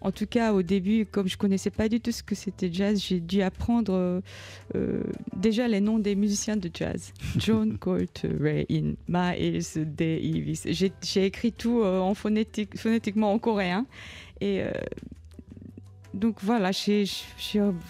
en 0.00 0.12
tout 0.12 0.26
cas, 0.26 0.52
au 0.52 0.62
début, 0.62 1.04
comme 1.06 1.28
je 1.28 1.36
connaissais 1.36 1.70
pas 1.70 1.88
du 1.88 2.00
tout 2.00 2.12
ce 2.12 2.22
que 2.22 2.34
c'était 2.34 2.72
jazz, 2.72 3.02
j'ai 3.02 3.20
dû 3.20 3.42
apprendre 3.42 4.22
euh, 4.74 5.02
déjà 5.36 5.68
les 5.68 5.80
noms 5.80 5.98
des 5.98 6.14
musiciens 6.14 6.56
de 6.56 6.70
jazz. 6.72 7.12
John 7.36 7.76
Coltrane, 7.78 8.96
Miles 9.08 9.62
Davis. 9.76 10.66
J'ai 10.70 11.24
écrit 11.24 11.52
tout 11.52 11.82
en 11.82 12.14
phonétique, 12.14 12.78
phonétiquement 12.78 13.32
en 13.32 13.38
coréen. 13.38 13.86
Et 14.40 14.62
donc 16.14 16.36
voilà, 16.42 16.70
j'ai 16.72 17.04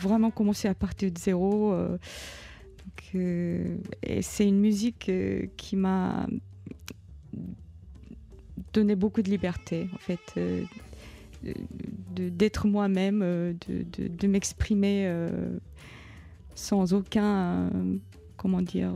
vraiment 0.01 0.31
commencé 0.31 0.69
à 0.69 0.75
partir 0.75 1.11
de 1.11 1.19
zéro. 1.19 1.73
euh, 1.73 1.99
euh, 3.15 3.77
c'est 4.23 4.47
une 4.47 4.61
musique 4.61 5.09
euh, 5.09 5.47
qui 5.57 5.77
m'a 5.77 6.27
donné 8.73 8.97
beaucoup 8.97 9.23
de 9.23 9.31
liberté, 9.31 9.89
en 9.95 9.99
fait, 9.99 10.21
euh, 10.37 10.63
d'être 12.17 12.67
moi-même, 12.67 13.21
euh, 13.23 13.53
de, 13.69 13.85
de- 13.97 14.09
de 14.09 14.27
m'exprimer 14.27 15.11
sans 16.55 16.93
aucun, 16.93 17.71
comment 18.37 18.63
dire, 18.63 18.93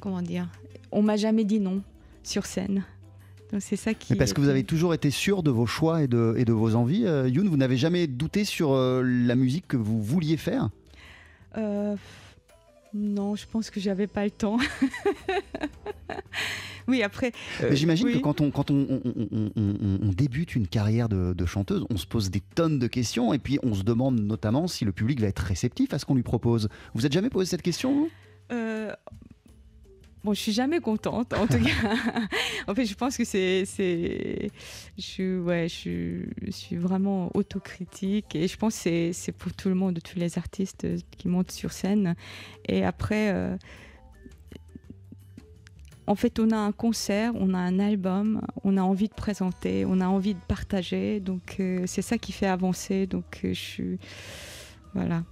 comment 0.00 0.22
dire. 0.22 0.48
On 0.90 1.02
m'a 1.02 1.16
jamais 1.16 1.44
dit 1.44 1.58
non 1.60 1.82
sur 2.22 2.44
scène. 2.46 2.84
Donc 3.50 3.62
c'est 3.62 3.76
ça 3.76 3.94
qui. 3.94 4.12
Mais 4.12 4.18
parce 4.18 4.32
que 4.32 4.40
vous 4.40 4.48
avez 4.48 4.64
toujours 4.64 4.94
été 4.94 5.10
sûr 5.10 5.42
de 5.42 5.50
vos 5.50 5.66
choix 5.66 6.02
et 6.02 6.08
de, 6.08 6.34
et 6.36 6.44
de 6.44 6.52
vos 6.52 6.74
envies, 6.74 7.04
Youn, 7.28 7.48
vous 7.48 7.56
n'avez 7.56 7.76
jamais 7.76 8.06
douté 8.06 8.44
sur 8.44 8.74
la 8.74 9.34
musique 9.34 9.66
que 9.68 9.76
vous 9.78 10.02
vouliez 10.02 10.36
faire? 10.36 10.68
Euh, 11.56 11.96
non, 12.94 13.36
je 13.36 13.46
pense 13.46 13.70
que 13.70 13.80
j'avais 13.80 14.06
pas 14.06 14.24
le 14.24 14.30
temps. 14.30 14.58
oui, 16.88 17.02
après. 17.02 17.32
euh, 17.62 17.74
J'imagine 17.74 18.06
oui. 18.06 18.12
que 18.14 18.18
quand, 18.18 18.40
on, 18.40 18.50
quand 18.50 18.70
on, 18.70 18.86
on- 18.88 19.00
on- 19.04 19.28
on- 19.32 19.50
on- 19.56 19.98
on 20.02 20.12
débute 20.12 20.54
une 20.56 20.66
carrière 20.66 21.08
de, 21.08 21.32
de 21.32 21.46
chanteuse, 21.46 21.84
on 21.90 21.96
se 21.96 22.06
pose 22.06 22.30
des 22.30 22.40
tonnes 22.54 22.78
de 22.78 22.86
questions 22.86 23.32
et 23.32 23.38
puis 23.38 23.58
on 23.62 23.74
se 23.74 23.82
demande 23.82 24.20
notamment 24.20 24.66
si 24.66 24.84
le 24.84 24.92
public 24.92 25.20
va 25.20 25.28
être 25.28 25.38
réceptif 25.40 25.94
à 25.94 25.98
ce 25.98 26.04
qu'on 26.04 26.14
lui 26.14 26.22
propose. 26.22 26.68
Vous 26.94 27.06
êtes 27.06 27.12
jamais 27.12 27.30
posé 27.30 27.48
cette 27.48 27.62
question, 27.62 27.94
vous? 27.94 28.10
Euh, 28.50 28.92
Bon, 30.24 30.34
je 30.34 30.40
suis 30.40 30.52
jamais 30.52 30.78
contente, 30.78 31.32
en 31.32 31.48
tout 31.48 31.58
cas. 31.58 31.94
en 32.68 32.74
fait, 32.74 32.84
je 32.84 32.94
pense 32.94 33.16
que 33.16 33.24
c'est, 33.24 33.64
c'est, 33.64 34.50
je, 34.96 35.40
ouais, 35.40 35.68
je, 35.68 36.22
je 36.40 36.50
suis 36.52 36.76
vraiment 36.76 37.30
autocritique 37.34 38.36
et 38.36 38.46
je 38.46 38.56
pense 38.56 38.76
que 38.76 38.80
c'est, 38.82 39.12
c'est 39.12 39.32
pour 39.32 39.52
tout 39.52 39.68
le 39.68 39.74
monde, 39.74 39.98
tous 40.00 40.20
les 40.20 40.38
artistes 40.38 40.86
qui 41.18 41.26
montent 41.26 41.50
sur 41.50 41.72
scène. 41.72 42.14
Et 42.68 42.84
après, 42.84 43.32
euh, 43.32 43.56
en 46.06 46.14
fait, 46.14 46.38
on 46.40 46.50
a 46.50 46.56
un 46.56 46.72
concert, 46.72 47.32
on 47.36 47.54
a 47.54 47.58
un 47.58 47.78
album, 47.78 48.42
on 48.64 48.76
a 48.76 48.82
envie 48.82 49.08
de 49.08 49.14
présenter, 49.14 49.84
on 49.86 50.00
a 50.00 50.06
envie 50.06 50.34
de 50.34 50.40
partager. 50.46 51.20
Donc, 51.20 51.56
euh, 51.58 51.84
c'est 51.86 52.02
ça 52.02 52.18
qui 52.18 52.32
fait 52.32 52.46
avancer. 52.46 53.06
Donc, 53.06 53.40
euh, 53.44 53.54
je 53.54 53.60
suis, 53.60 53.98
voilà. 54.94 55.24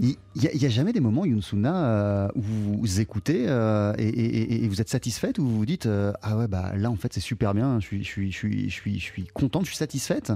Il 0.00 0.16
n'y 0.34 0.66
a, 0.66 0.68
jamais 0.68 0.92
des 0.92 1.00
moments, 1.00 1.24
Yunsuna, 1.24 1.84
euh, 1.86 2.28
où 2.34 2.40
vous, 2.40 2.78
vous 2.80 3.00
écoutez 3.00 3.44
euh, 3.46 3.92
et, 3.98 4.08
et- 4.08 4.42
et- 4.54 4.64
et 4.64 4.68
vous 4.68 4.80
êtes 4.80 4.88
satisfaite 4.88 5.38
ou 5.38 5.44
vous 5.46 5.56
vous 5.58 5.66
dites 5.66 5.86
euh, 5.86 6.12
Ah 6.22 6.36
ouais, 6.36 6.48
bah 6.48 6.72
là 6.76 6.90
en 6.90 6.96
fait 6.96 7.12
c'est 7.12 7.20
super 7.20 7.54
bien, 7.54 7.78
je 7.78 7.86
suis, 7.86 8.02
je, 8.02 8.08
suis, 8.08 8.32
je, 8.32 8.36
suis, 8.36 8.68
je, 8.70 8.74
suis, 8.74 8.98
je 8.98 9.04
suis 9.04 9.24
contente, 9.32 9.62
je 9.64 9.68
suis 9.68 9.76
satisfaite 9.76 10.32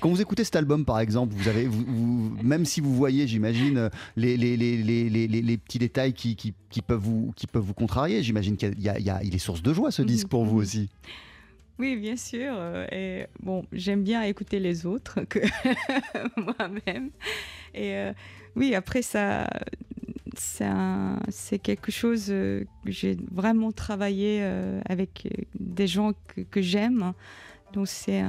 Quand 0.00 0.08
vous 0.08 0.22
écoutez 0.22 0.42
cet 0.44 0.56
album 0.56 0.84
par 0.86 1.00
exemple, 1.00 1.34
vous 1.36 1.48
avez, 1.48 1.66
vous, 1.66 1.84
vous- 1.86 2.36
même 2.42 2.64
si 2.64 2.80
vous 2.80 2.94
voyez, 2.94 3.26
j'imagine, 3.26 3.90
les, 4.16 4.36
les, 4.38 4.56
les, 4.56 4.82
les, 4.82 5.56
petits 5.58 5.78
détails 5.78 6.14
qui, 6.14 6.34
qui, 6.34 6.54
qui 6.70 6.80
peuvent, 6.80 6.98
vous, 6.98 7.32
qui 7.36 7.46
peuvent 7.46 7.62
vous 7.62 7.74
contrarier, 7.74 8.22
j'imagine 8.22 8.56
qu'il 8.56 8.80
y 8.80 8.88
a, 8.88 8.98
il 8.98 9.04
y 9.04 9.10
a- 9.10 9.22
il 9.22 9.34
est 9.34 9.38
source 9.38 9.62
de 9.62 9.72
joie 9.74 9.90
ce 9.90 10.00
disque 10.02 10.28
pour 10.28 10.44
vous 10.46 10.56
Mhm. 10.56 10.62
aussi. 10.62 10.88
Oui, 11.78 11.96
bien 11.96 12.16
sûr. 12.16 12.54
Et 12.92 13.26
bon, 13.42 13.64
j'aime 13.72 14.02
bien 14.04 14.22
écouter 14.22 14.60
les 14.60 14.86
autres 14.86 15.20
que 15.28 15.40
moi-même. 16.36 17.10
Et 17.74 17.94
euh, 17.96 18.12
oui, 18.56 18.74
après 18.74 19.02
ça, 19.02 19.48
c'est 20.36 21.58
quelque 21.58 21.92
chose 21.92 22.26
euh, 22.30 22.64
que 22.84 22.92
j'ai 22.92 23.16
vraiment 23.30 23.72
travaillé 23.72 24.38
euh, 24.42 24.80
avec 24.88 25.28
des 25.58 25.86
gens 25.86 26.12
que, 26.50 26.62
j'aime. 26.62 27.12
Donc 27.72 27.88
c'est 27.88 28.22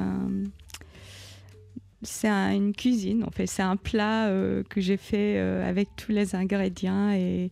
c'est 2.01 2.27
un- 2.27 2.53
une 2.53 2.73
cuisine. 2.73 3.23
En 3.23 3.31
fait, 3.31 3.47
c'est 3.47 3.61
un 3.63 3.77
plat 3.77 4.29
que 4.69 4.81
j'ai 4.81 4.97
fait 4.97 5.37
avec 5.39 5.89
tous 5.95 6.11
les 6.11 6.35
ingrédients 6.35 7.11
et 7.11 7.49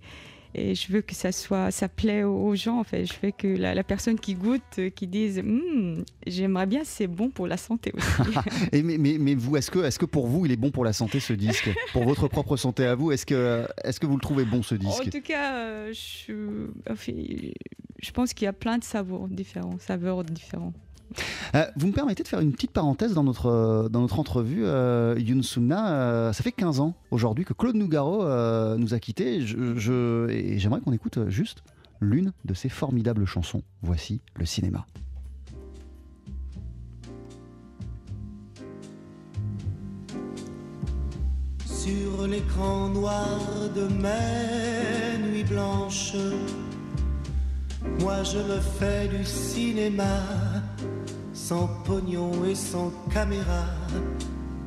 et 0.54 0.76
je 0.76 0.92
veux 0.92 1.02
que 1.02 1.16
ça 1.16 1.32
soit, 1.32 1.72
ça 1.72 1.88
plaît 1.88 2.24
aux 2.24 2.56
gens. 2.56 2.80
En 2.80 2.84
fait, 2.84 3.06
je 3.06 3.14
veux 3.24 3.32
que 3.32 3.48
la, 3.48 3.74
la 3.74 3.84
personne 3.84 4.20
qui 4.20 4.36
goûte, 4.36 4.62
euh, 4.80 4.90
qui 4.90 5.08
dise, 5.08 5.40
Hum, 5.40 6.04
j'aimerais 6.28 6.66
bien, 6.66 6.82
c'est 6.84 7.08
bon 7.08 7.30
pour 7.30 7.48
la 7.48 7.58
santé 7.58 7.94
aussi. 7.96 8.32
Et 8.72 8.84
mais, 8.84 8.98
mais, 8.98 9.18
mais 9.20 9.36
vous, 9.36 9.56
est-ce 9.58 9.72
que, 9.72 9.80
est 9.80 9.98
que 9.98 10.06
pour 10.06 10.28
vous 10.28 10.46
il 10.46 10.52
est 10.52 10.58
bon 10.58 10.72
pour 10.72 10.84
la 10.86 10.94
santé 10.94 11.20
ce 11.20 11.34
disque? 11.34 11.70
Pour 11.94 12.04
votre 12.04 12.28
propre 12.28 12.58
santé 12.58 12.86
à 12.86 12.96
vous, 12.96 13.12
est-ce 13.12 13.26
que, 13.26 13.66
est 13.84 13.98
que 14.00 14.06
vous 14.06 14.16
le 14.16 14.22
trouvez 14.22 14.46
bon 14.46 14.62
ce 14.64 14.76
en 14.76 14.78
disque? 14.78 15.10
tout 15.12 15.22
cas, 15.22 15.56
euh, 15.56 15.94
je, 15.94 16.68
enfin, 16.90 17.14
je 18.02 18.12
pense 18.12 18.34
qu'il 18.34 18.46
y 18.46 18.48
a 18.50 18.54
plein 18.54 18.78
de 18.78 18.84
saveurs 18.84 19.28
différents, 19.28 19.78
saveurs 19.80 20.24
différents. 20.24 20.74
Euh, 21.56 21.66
vous 21.76 21.88
me 21.88 21.92
permettez 21.92 22.24
de 22.24 22.28
faire 22.28 22.40
une 22.40 22.52
petite 22.54 22.72
parenthèse 22.72 23.14
dans 23.14 23.24
notre, 23.24 23.48
euh, 23.48 24.08
entrevue, 24.18 24.66
euh, 24.66 25.16
Yunsuna. 25.18 25.92
euh, 25.92 26.34
ça 26.34 26.44
fait 26.44 26.52
15 26.52 26.80
ans 26.80 26.96
aujourd'hui 27.12 27.46
que 27.46 27.54
Claude 27.54 27.76
Nougaro 27.76 28.24
euh, 28.24 28.78
nous 28.78 28.94
a 28.94 29.00
quittés. 29.00 29.38
Et 29.38 30.60
j'aimerais 30.60 30.82
qu'on 30.82 30.94
écoute 30.94 31.20
juste 31.30 31.64
l'une 32.00 32.32
de 32.46 32.54
ses 32.54 32.70
formidables 32.70 33.26
chansons. 33.26 33.62
Voici 33.82 34.22
le 34.36 34.46
cinéma. 34.46 34.86
sur 41.82 42.28
l'écran 42.28 42.90
noir 42.90 43.40
de 43.76 43.88
mes 43.88 45.18
nuits 45.28 45.44
blanches. 45.44 46.14
Moi 48.00 48.22
je 48.24 48.38
me 48.38 48.60
fais 48.60 49.08
du 49.08 49.24
cinéma 49.26 50.20
sans 51.52 51.68
pognon 51.84 52.32
et 52.46 52.56
sans 52.56 52.94
caméra. 53.14 53.64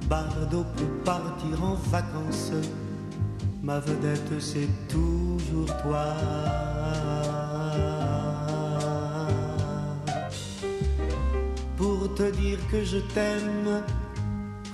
Bardo 0.07 0.66
peut 0.77 0.94
partir 1.03 1.64
en 1.64 1.77
vacances. 1.90 2.53
Ma 3.62 3.79
vedette 3.81 4.38
c'est 4.38 4.68
toujours 4.87 5.73
toi. 5.83 6.09
Pour 11.79 12.14
te 12.14 12.31
dire 12.33 12.59
que 12.70 12.85
je 12.85 12.99
t'aime, 13.14 13.83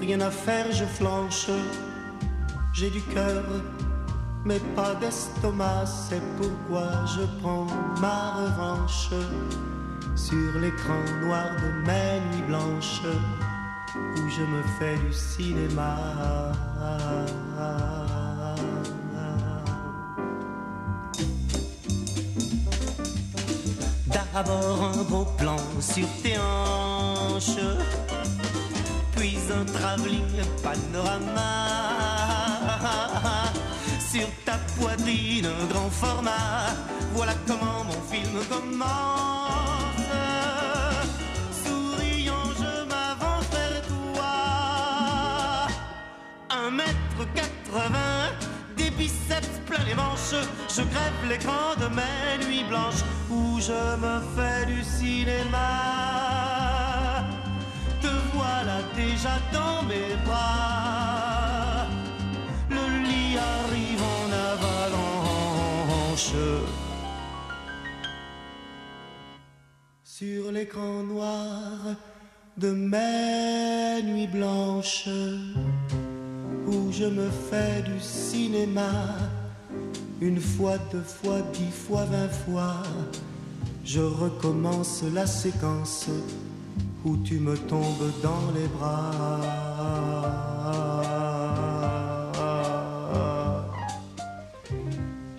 rien 0.00 0.20
à 0.20 0.32
faire, 0.32 0.66
je 0.72 0.86
flanche. 0.86 1.48
J'ai 2.72 2.90
du 2.90 3.02
cœur, 3.14 3.44
mais 4.44 4.58
pas 4.74 4.96
d'estomac, 4.96 5.86
c'est 5.86 6.24
pourquoi 6.38 6.88
je 7.14 7.22
prends 7.40 7.68
ma 8.00 8.20
revanche 8.40 9.10
sur 10.16 10.58
l'écran 10.60 11.02
noir 11.22 11.48
de 11.62 11.86
mes 11.86 12.20
nuits 12.30 12.46
blanches 12.48 13.02
où 13.94 14.28
je 14.28 14.42
me 14.42 14.62
fais 14.78 14.96
du 14.96 15.12
cinéma. 15.12 15.96
D'abord 24.06 24.92
un 24.94 25.02
beau 25.04 25.26
plan 25.36 25.56
sur 25.80 26.06
tes 26.22 26.38
hanches, 26.38 27.60
puis 29.16 29.38
un 29.52 29.64
travelling 29.64 30.42
panorama. 30.62 31.50
Sur 33.98 34.26
ta 34.44 34.58
poitrine, 34.78 35.46
un 35.46 35.66
grand 35.66 35.90
format. 35.90 36.74
Voilà 37.14 37.34
comment 37.46 37.84
mon 37.84 38.00
film 38.10 38.40
commence. 38.48 39.29
Mètre 47.20 47.32
quatre-vingts, 47.34 48.32
des 48.76 48.90
biceps 48.90 49.60
plein 49.66 49.84
les 49.84 49.94
manches. 49.94 50.34
Je 50.68 50.82
grève 50.82 51.28
l'écran 51.28 51.74
de 51.80 51.86
mes 51.94 52.46
nuits 52.46 52.64
blanches 52.68 53.02
où 53.30 53.60
je 53.60 53.96
me 53.96 54.20
fais 54.34 54.66
du 54.66 54.82
cinéma. 54.82 55.68
Te 58.00 58.08
voilà 58.34 58.82
déjà 58.96 59.38
dans 59.52 59.82
mes 59.86 60.16
bras. 60.24 61.86
Le 62.68 63.02
lit 63.08 63.36
arrive 63.36 64.02
en 64.02 64.32
avalanche. 64.52 66.34
Sur 70.04 70.52
l'écran 70.52 71.02
noir 71.02 71.96
de 72.56 72.70
mes 72.72 74.02
nuits 74.02 74.26
blanches 74.26 75.08
où 76.70 76.92
je 76.92 77.04
me 77.04 77.28
fais 77.50 77.82
du 77.82 78.00
cinéma 78.00 78.90
une 80.20 80.40
fois, 80.40 80.76
deux 80.92 81.02
fois, 81.02 81.40
dix 81.52 81.70
fois, 81.70 82.04
vingt 82.04 82.28
fois. 82.28 82.82
Je 83.84 84.00
recommence 84.00 85.02
la 85.14 85.26
séquence 85.26 86.06
où 87.04 87.16
tu 87.24 87.40
me 87.40 87.56
tombes 87.56 88.12
dans 88.22 88.52
les 88.54 88.68
bras. 88.68 89.40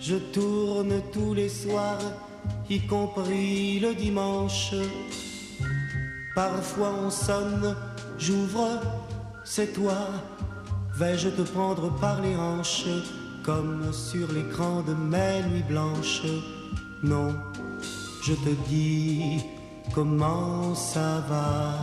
Je 0.00 0.16
tourne 0.16 1.00
tous 1.12 1.32
les 1.32 1.48
soirs, 1.48 2.02
y 2.68 2.80
compris 2.86 3.78
le 3.78 3.94
dimanche. 3.94 4.74
Parfois 6.34 6.92
on 7.06 7.10
sonne, 7.10 7.76
j'ouvre, 8.18 8.80
c'est 9.44 9.72
toi. 9.72 9.96
Vais-je 11.02 11.30
te 11.30 11.42
prendre 11.42 11.90
par 11.98 12.22
les 12.22 12.36
hanches, 12.36 12.86
comme 13.42 13.92
sur 13.92 14.30
l'écran 14.30 14.82
de 14.82 14.94
mes 14.94 15.42
nuits 15.50 15.64
blanches? 15.68 16.22
Non, 17.02 17.34
je 18.22 18.34
te 18.34 18.50
dis 18.68 19.42
comment 19.92 20.76
ça 20.76 21.24
va. 21.28 21.74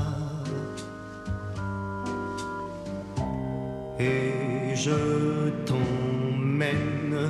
Et 3.99 4.73
je 4.73 5.49
t'emmène 5.65 7.29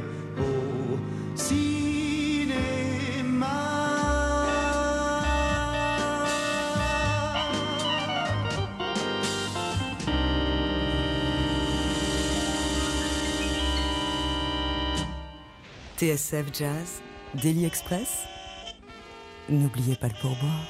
TSF 16.00 16.46
Jazz, 16.58 17.02
Daily 17.44 17.66
Express. 17.66 18.24
N'oubliez 19.50 19.98
pas 19.98 20.08
le 20.08 20.14
pourboire. 20.22 20.64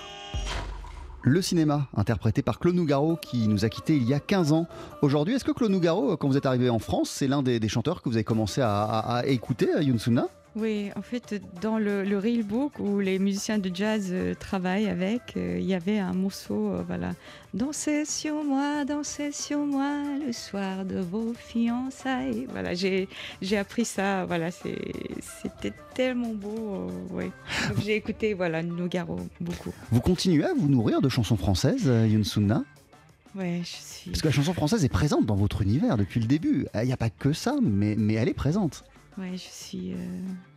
Le 1.21 1.39
cinéma, 1.43 1.87
interprété 1.95 2.41
par 2.41 2.57
Claude 2.57 2.73
Nougaro, 2.73 3.15
qui 3.15 3.47
nous 3.47 3.63
a 3.63 3.69
quittés 3.69 3.95
il 3.95 4.09
y 4.09 4.15
a 4.15 4.19
15 4.19 4.53
ans. 4.53 4.65
Aujourd'hui, 5.03 5.35
est-ce 5.35 5.45
que 5.45 5.51
Claude 5.51 5.69
Nougaro, 5.69 6.17
quand 6.17 6.27
vous 6.27 6.37
êtes 6.37 6.47
arrivé 6.47 6.71
en 6.71 6.79
France, 6.79 7.11
c'est 7.11 7.27
l'un 7.27 7.43
des, 7.43 7.59
chanteurs 7.69 8.01
que 8.01 8.09
vous 8.09 8.15
avez 8.15 8.23
commencé 8.23 8.61
à, 8.61 8.81
à- 8.81 9.17
à 9.17 9.25
écouter, 9.27 9.71
à 9.71 9.83
Yunsuna 9.83 10.29
Oui, 10.55 10.89
en 10.95 11.03
fait, 11.03 11.41
dans 11.61 11.77
le, 11.77 12.03
le 12.03 12.17
Real 12.17 12.43
Book 12.43 12.79
où 12.79 12.99
les 12.99 13.19
musiciens 13.19 13.59
de 13.59 13.73
jazz 13.73 14.09
euh, 14.11 14.33
travaillent 14.33 14.87
avec, 14.87 15.37
euh, 15.37 15.57
il 15.59 15.65
y 15.65 15.75
avait 15.75 15.99
un 15.99 16.13
morceau, 16.13 16.71
euh, 16.71 16.83
voilà. 16.87 17.13
Dansez 17.53 18.05
sur 18.05 18.43
moi, 18.43 18.83
dansez 18.83 19.31
sur 19.31 19.59
moi 19.59 20.01
le 20.25 20.33
soir 20.33 20.85
de 20.85 20.99
vos 20.99 21.33
fiançailles. 21.33 22.47
Voilà, 22.49 22.73
j'ai 22.73 23.07
appris 23.57 23.85
ça, 23.85 24.25
voilà, 24.25 24.49
c'était 24.51 25.73
tellement 25.93 26.33
beau, 26.33 26.91
ouais. 27.11 27.31
Donc 27.69 27.83
j'ai 27.83 27.95
écouté, 27.95 28.33
voilà, 28.33 28.63
Nougaro 28.63 29.19
beaucoup. 29.39 29.73
Vous 29.91 30.01
continuez 30.01 30.45
à 30.45 30.53
vous 30.53 30.67
nourrir 30.67 31.01
de 31.01 31.09
chansons 31.09 31.37
françaises, 31.37 31.85
Yunsuna 31.85 32.63
Ouais, 33.35 33.61
je 33.61 33.67
suis. 33.67 34.09
Parce 34.09 34.21
que 34.21 34.27
la 34.27 34.33
chanson 34.33 34.53
française 34.53 34.83
est 34.83 34.89
présente 34.89 35.25
dans 35.27 35.35
votre 35.35 35.61
univers 35.61 35.97
depuis 35.97 36.19
le 36.19 36.25
début. 36.25 36.65
Il 36.73 36.81
n'y 36.81 36.93
a 36.93 36.97
pas 36.97 37.11
que 37.11 37.33
ça, 37.33 37.55
mais, 37.61 37.95
mais 37.95 38.15
elle 38.15 38.29
est 38.29 38.33
présente. 38.33 38.83
Ouais, 39.19 39.31
je 39.33 39.37
suis 39.37 39.91
euh, 39.93 39.95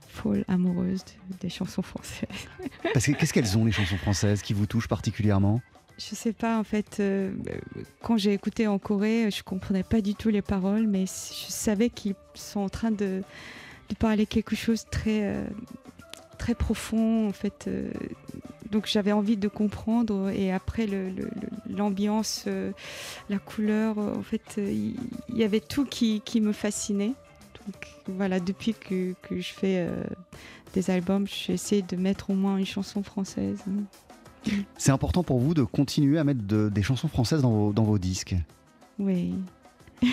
folle 0.09 0.45
amoureuse 0.49 1.05
de- 1.05 1.37
des 1.41 1.49
chansons 1.49 1.83
françaises. 1.83 2.29
Parce 2.95 3.07
que 3.07 3.13
qu'est-ce 3.13 3.33
qu'elles 3.33 3.59
ont, 3.59 3.65
les 3.65 3.73
chansons 3.73 3.97
françaises, 3.97 4.43
qui 4.43 4.53
vous 4.55 4.67
touchent 4.67 4.89
particulièrement? 4.89 5.61
Je 5.99 6.15
sais 6.15 6.33
pas, 6.33 6.59
en 6.59 6.65
fait, 6.65 6.99
euh, 7.01 7.33
quand 8.03 8.17
j'ai 8.17 8.33
écouté 8.33 8.67
en 8.67 8.79
Corée, 8.79 9.31
je 9.31 9.43
comprenais 9.43 9.83
pas 9.83 10.01
du 10.01 10.15
tout 10.15 10.29
les 10.31 10.43
paroles, 10.43 10.87
mais 10.87 11.07
je 11.07 11.51
savais 11.51 11.91
qu'ils 11.91 12.15
sont 12.35 12.61
en 12.61 12.69
train 12.69 12.91
de, 12.91 13.23
de 13.89 13.95
parler 13.99 14.27
quelque 14.27 14.57
chose 14.57 14.85
de 14.85 14.91
très, 14.91 15.23
euh, 15.25 15.45
très 16.39 16.55
profond, 16.55 17.29
en 17.29 17.33
fait. 17.33 17.67
euh, 17.69 17.91
donc 18.71 18.87
j'avais 18.87 19.13
envie 19.13 19.37
de 19.37 19.49
comprendre, 19.49 20.31
et 20.31 20.51
après 20.51 20.87
le- 20.87 21.11
le- 21.11 21.25
le- 21.25 21.77
l'ambiance, 21.77 22.47
la 23.29 23.39
couleur, 23.39 23.99
en 23.99 24.23
fait, 24.23 24.55
il 24.57 24.95
y, 25.29 25.45
avait 25.45 25.61
tout 25.61 25.85
qui, 25.85 26.23
qui 26.25 26.41
me 26.41 26.53
fascinait. 26.53 27.13
Voilà, 28.09 28.41
depuis 28.41 28.75
que, 28.75 29.15
que 29.23 29.41
je 29.41 29.53
fais 29.53 29.87
euh, 29.89 30.03
des 30.75 30.91
albums, 30.91 31.27
j'essaie 31.27 31.83
de 31.83 31.97
mettre 31.97 32.31
au 32.31 32.35
moins 32.35 32.57
une 32.57 32.67
chanson 32.67 33.03
française. 33.03 33.63
C'est 34.77 34.91
important 34.93 35.23
pour 35.23 35.39
vous 35.39 35.55
de 35.55 35.63
continuer 35.63 36.19
à 36.19 36.25
mettre 36.25 36.43
de- 36.43 36.69
des 36.69 36.83
chansons 36.83 37.09
françaises 37.09 37.43
dans 37.43 37.51
vos, 37.53 37.73
dans 37.73 37.85
vos 37.85 37.99
disques? 37.99 38.35
Oui. 38.99 39.35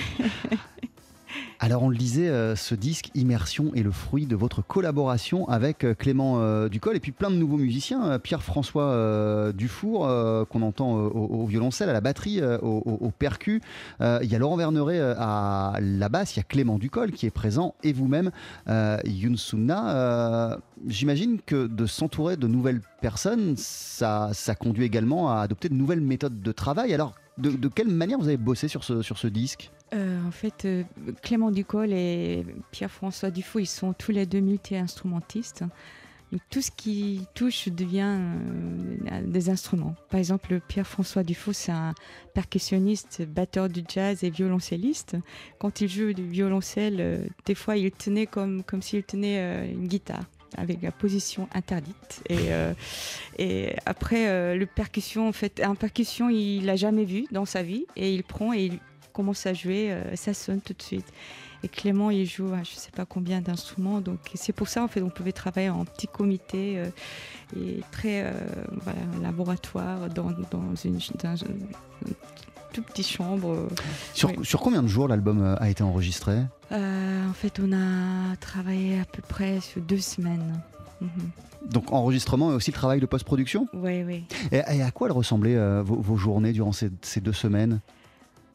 Alors 1.61 1.83
on 1.83 1.89
le 1.89 1.97
disait, 1.97 2.29
euh, 2.29 2.55
ce 2.55 2.73
disque 2.73 3.11
Immersion 3.15 3.73
est 3.75 3.83
le 3.83 3.91
fruit 3.91 4.25
de 4.25 4.35
votre 4.37 4.61
collaboration 4.61 5.45
avec 5.49 5.83
euh, 5.83 5.93
Clément 5.93 6.39
euh, 6.39 6.69
Ducol 6.69 6.95
et 6.95 7.01
puis 7.01 7.11
plein 7.11 7.29
de 7.29 7.35
nouveaux 7.35 7.57
musiciens, 7.57 8.17
Pierre-François 8.17 9.51
Dufour 9.53 10.07
qu'on 10.49 10.61
entend 10.61 10.93
au, 10.93 11.45
violoncelle, 11.45 11.89
à 11.89 11.93
la 11.93 12.01
batterie, 12.01 12.41
au, 12.61 13.11
percu. 13.17 13.61
Il 13.99 14.25
y 14.25 14.35
a 14.35 14.39
Laurent 14.39 14.55
Verneret 14.55 14.99
à 14.99 15.77
la 15.81 16.09
basse, 16.09 16.35
il 16.35 16.37
y 16.37 16.41
a 16.41 16.43
Clément 16.43 16.77
Ducol 16.77 17.11
qui 17.11 17.25
est 17.25 17.31
présent 17.31 17.75
et 17.83 17.93
vous-même. 17.93 18.31
Euh, 18.67 20.55
J'imagine 20.87 21.39
que 21.45 21.67
de 21.67 21.85
s'entourer 21.85 22.37
de 22.37 22.47
nouvelles 22.47 22.81
personnes, 23.01 23.55
ça, 23.57 24.29
ça 24.33 24.55
conduit 24.55 24.85
également 24.85 25.31
à 25.31 25.41
adopter 25.41 25.67
de 25.67 25.73
nouvelles 25.73 26.01
méthodes 26.01 26.41
de 26.41 26.51
travail. 26.51 26.93
Alors 26.93 27.15
de, 27.39 27.67
quelle 27.67 27.89
manière 27.89 28.19
vous 28.19 28.27
avez 28.27 28.37
bossé 28.37 28.67
sur 28.67 28.83
ce, 28.83 29.01
sur 29.01 29.17
ce 29.17 29.27
disque? 29.27 29.71
Euh, 29.93 30.19
en 30.27 30.31
fait, 30.31 30.65
euh, 30.65 30.83
Clément 31.21 31.51
Ducol 31.51 31.93
et 31.93 32.45
Pierre-François 32.71 33.31
Dufault, 33.31 33.59
ils 33.59 33.65
sont 33.65 33.93
tous 33.93 34.11
les 34.11 34.25
deux 34.25 34.39
multi-instrumentistes. 34.39 35.63
Tout 36.51 36.61
ce 36.61 36.69
qui 36.69 37.25
touche 37.33 37.69
devient 37.69 38.19
euh, 38.19 39.21
des 39.25 39.49
instruments. 39.49 39.95
Par 40.11 40.19
exemple, 40.19 40.59
Pierre-François 40.67 41.23
Dufault, 41.23 41.53
c'est 41.53 41.71
un 41.71 41.95
percussionniste, 42.35 43.23
batteur 43.25 43.67
du 43.67 43.83
jazz 43.87 44.23
et 44.23 44.29
violoncelliste. 44.29 45.17
Quand 45.57 45.81
il 45.81 45.89
joue 45.89 46.13
du 46.13 46.27
violoncelle, 46.27 47.31
des 47.45 47.55
fois, 47.55 47.77
il 47.77 47.89
tenait 47.91 48.27
comme, 48.27 48.63
comme 48.63 48.83
s'il 48.83 49.03
tenait 49.03 49.71
une 49.71 49.87
guitare 49.87 50.25
avec 50.57 50.81
la 50.81 50.91
position 50.91 51.47
interdite. 51.53 52.23
Et, 52.29 52.51
euh, 52.51 52.73
après, 53.85 54.27
euh, 54.29 54.55
le 54.55 54.65
percussion, 54.65 55.27
en 55.27 55.31
fait, 55.31 55.61
un 55.63 55.75
percussion, 55.75 56.29
il 56.29 56.65
l'a 56.65 56.75
jamais 56.75 57.05
vu 57.05 57.25
dans 57.31 57.45
sa 57.45 57.63
vie 57.63 57.85
et 57.95 58.13
il 58.13 58.23
prend 58.23 58.53
et 58.53 58.65
il 58.65 58.79
commence 59.13 59.45
à 59.45 59.53
jouer, 59.53 59.91
euh, 59.91 60.15
ça 60.15 60.33
sonne 60.33 60.61
tout 60.61 60.73
de 60.73 60.81
suite. 60.81 61.07
Et 61.61 61.67
Clément, 61.67 62.09
il 62.09 62.25
joue, 62.25 62.53
je 62.63 62.75
sais 62.75 62.91
pas 62.91 63.05
combien 63.05 63.41
d'instruments, 63.41 63.99
donc 63.99 64.19
c'est 64.33 64.53
pour 64.53 64.69
ça 64.69 64.81
en 64.81 64.87
fait, 64.87 65.01
on 65.01 65.09
pouvait 65.09 65.33
travailler 65.33 65.69
en 65.69 65.83
petit 65.83 66.07
comité 66.07 66.77
euh, 66.77 66.85
et 67.57 67.81
très 67.91 68.33
voilà, 68.71 68.99
laboratoire 69.21 70.07
dans, 70.07 70.31
dans 70.49 70.73
une 70.85 71.01
toute 72.73 72.85
petite 72.85 73.07
chambre. 73.07 73.51
euh. 73.51 73.67
Sur, 74.13 74.29
Oui. 74.29 74.45
sur 74.45 74.59
combien 74.59 74.81
de 74.83 74.87
jours 74.87 75.07
l'album 75.07 75.41
euh, 75.41 75.55
a 75.59 75.69
été 75.69 75.83
enregistré? 75.83 76.37
Euh, 76.71 77.29
en 77.29 77.33
fait, 77.33 77.59
on 77.59 77.71
a 77.73 78.35
travaillé 78.37 78.99
à 78.99 79.05
peu 79.05 79.21
près 79.21 79.59
sur 79.61 79.81
deux 79.81 79.99
semaines. 79.99 80.59
Mhm. 81.01 81.09
Donc 81.71 81.91
enregistrement 81.91 82.51
et 82.51 82.55
aussi 82.55 82.71
le 82.71 82.75
travail 82.75 82.99
de 82.99 83.05
post-production? 83.05 83.67
Oui, 83.73 84.03
oui. 84.03 84.23
et, 84.51 84.57
et 84.57 84.81
à 84.81 84.91
quoi 84.91 85.07
elles 85.07 85.13
ressemblaient 85.13 85.55
euh, 85.57 85.81
vos, 85.83 85.95
vos 85.95 86.15
journées 86.15 86.51
durant 86.53 86.71
ces, 86.71 86.89
ces 87.01 87.21
deux 87.21 87.33
semaines? 87.33 87.79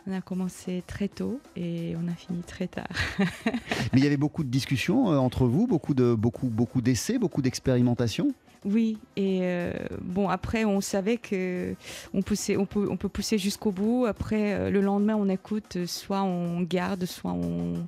On 0.06 0.12
a 0.12 0.20
commencé 0.20 0.82
très 0.86 1.08
tôt 1.08 1.40
et 1.56 1.94
on 2.02 2.06
a 2.10 2.14
fini 2.14 2.42
très 2.42 2.66
tard. 2.66 2.84
Mais 3.18 4.00
il 4.00 4.04
y 4.04 4.06
avait 4.06 4.18
beaucoup 4.18 4.44
de 4.44 4.50
discussions 4.50 5.06
entre 5.06 5.46
vous, 5.46 5.66
beaucoup 5.66 5.94
de 5.94 6.12
beaucoup 6.14 6.48
beaucoup 6.48 6.82
d'essais, 6.82 7.18
beaucoup 7.18 7.40
d'expérimentations? 7.40 8.28
Oui, 8.64 8.96
et 9.16 9.40
euh, 9.42 9.72
bon, 10.00 10.30
après, 10.30 10.64
on 10.64 10.80
savait 10.80 11.18
que 11.18 11.74
on, 12.14 12.22
poussait, 12.22 12.56
on, 12.56 12.64
peut, 12.64 12.88
on 12.90 12.96
peut 12.96 13.10
pousser 13.10 13.36
jusqu'au 13.36 13.70
bout. 13.70 14.06
Après, 14.06 14.54
euh, 14.54 14.70
le 14.70 14.80
lendemain, 14.80 15.16
on 15.16 15.28
écoute, 15.28 15.84
soit 15.86 16.22
on 16.22 16.62
garde, 16.62 17.04
soit 17.04 17.32
on, 17.32 17.86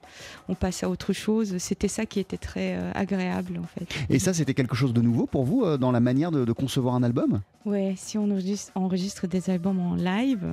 on 0.48 0.54
passe 0.54 0.82
à 0.82 0.90
autre 0.90 1.14
chose. 1.14 1.56
C'était 1.58 1.88
ça 1.88 2.04
qui 2.04 2.20
était 2.20 2.36
très 2.36 2.76
euh, 2.76 2.92
agréable, 2.94 3.58
en 3.58 3.66
fait. 3.66 3.88
Et 4.10 4.18
ça, 4.18 4.34
c'était 4.34 4.52
quelque 4.52 4.76
chose 4.76 4.92
de 4.92 5.00
nouveau 5.00 5.26
pour 5.26 5.44
vous 5.44 5.62
euh, 5.64 5.78
dans 5.78 5.92
la 5.92 6.00
manière 6.00 6.30
de, 6.30 6.44
de 6.44 6.52
concevoir 6.52 6.94
un 6.94 7.02
album? 7.02 7.40
Ouais, 7.64 7.94
si 7.96 8.18
on 8.18 8.30
enregistre, 8.30 8.70
enregistre 8.74 9.26
des 9.26 9.50
albums 9.50 9.80
en 9.80 9.96
live, 9.96 10.44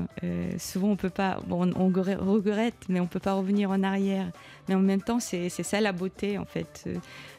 souvent 0.57 0.87
on 0.87 0.95
peut 0.95 1.11
pas, 1.11 1.39
bon, 1.47 1.69
on, 1.75 1.81
on 1.81 1.87
regret- 1.89 2.15
regrette, 2.15 2.73
mais 2.89 2.99
on 2.99 3.05
peut 3.05 3.19
pas 3.19 3.33
revenir 3.33 3.69
en 3.69 3.83
arrière. 3.83 4.31
Mais 4.67 4.73
en 4.73 4.79
même 4.79 5.01
temps, 5.01 5.19
c'est 5.19 5.49
ça 5.49 5.79
la 5.79 5.91
beauté 5.91 6.39
en 6.39 6.45
fait. 6.45 6.89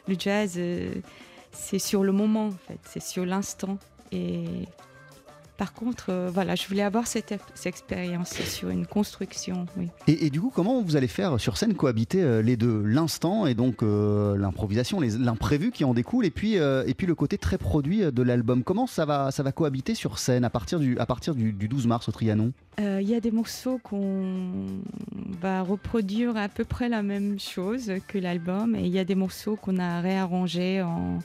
Le 0.07 0.15
jazz, 0.17 0.57
c'est 1.55 1.79
sur 1.79 2.03
le 2.03 2.11
moment 2.11 2.47
en 2.47 2.51
fait, 2.51 2.79
c'est 2.83 3.01
sur 3.01 3.25
l'instant. 3.25 3.77
Et 4.11 4.67
par 5.57 5.73
contre, 5.73 6.07
euh, 6.09 6.29
voilà, 6.33 6.55
je 6.55 6.67
voulais 6.67 6.81
avoir 6.81 7.07
cette, 7.07 7.33
cette 7.53 7.65
expérience 7.65 8.33
sur 8.33 8.69
une 8.69 8.85
construction, 8.85 9.65
oui. 9.77 9.87
et, 10.07 10.25
et 10.25 10.29
du 10.29 10.41
coup, 10.41 10.51
comment 10.53 10.81
vous 10.81 10.97
allez 10.97 11.07
faire 11.07 11.39
sur 11.39 11.57
scène 11.57 11.75
cohabiter 11.75 12.21
euh, 12.21 12.41
les 12.41 12.57
deux? 12.57 12.81
L'instant 12.83 13.45
et 13.45 13.53
donc 13.53 13.81
euh, 13.81 14.37
l'improvisation, 14.37 14.99
l'imprévu 14.99 15.71
qui 15.71 15.85
en 15.85 15.93
découle, 15.93 16.25
et 16.25 16.31
puis, 16.31 16.55
et 16.55 16.93
puis 16.93 17.07
le 17.07 17.15
côté 17.15 17.37
très 17.37 17.57
produit 17.57 17.99
de 17.99 18.21
l'album. 18.21 18.63
Comment 18.63 18.87
ça 18.87 19.05
va, 19.05 19.31
ça 19.31 19.43
va 19.43 19.51
cohabiter 19.51 19.95
sur 19.95 20.19
scène 20.19 20.43
à 20.43 20.49
partir 20.49 20.79
du, 20.79 20.97
à 20.99 21.05
partir 21.05 21.35
du, 21.35 21.53
du 21.53 21.67
12 21.67 21.87
mars 21.87 22.09
au 22.09 22.11
Trianon? 22.11 22.51
Il 22.77 23.07
y 23.07 23.15
a 23.15 23.21
des 23.21 23.31
morceaux 23.31 23.79
qu'on 23.81 24.65
va 25.41 25.61
reproduire 25.61 26.35
à 26.35 26.49
peu 26.49 26.65
près 26.65 26.89
la 26.89 27.03
même 27.03 27.39
chose 27.39 27.91
que 28.07 28.17
l'album 28.17 28.75
et 28.75 28.81
il 28.81 28.89
y 28.89 28.99
a 28.99 29.05
des 29.05 29.15
morceaux 29.15 29.55
qu'on 29.55 29.77
a 29.77 30.01
réarrangés 30.01 30.81
en, 30.81 31.19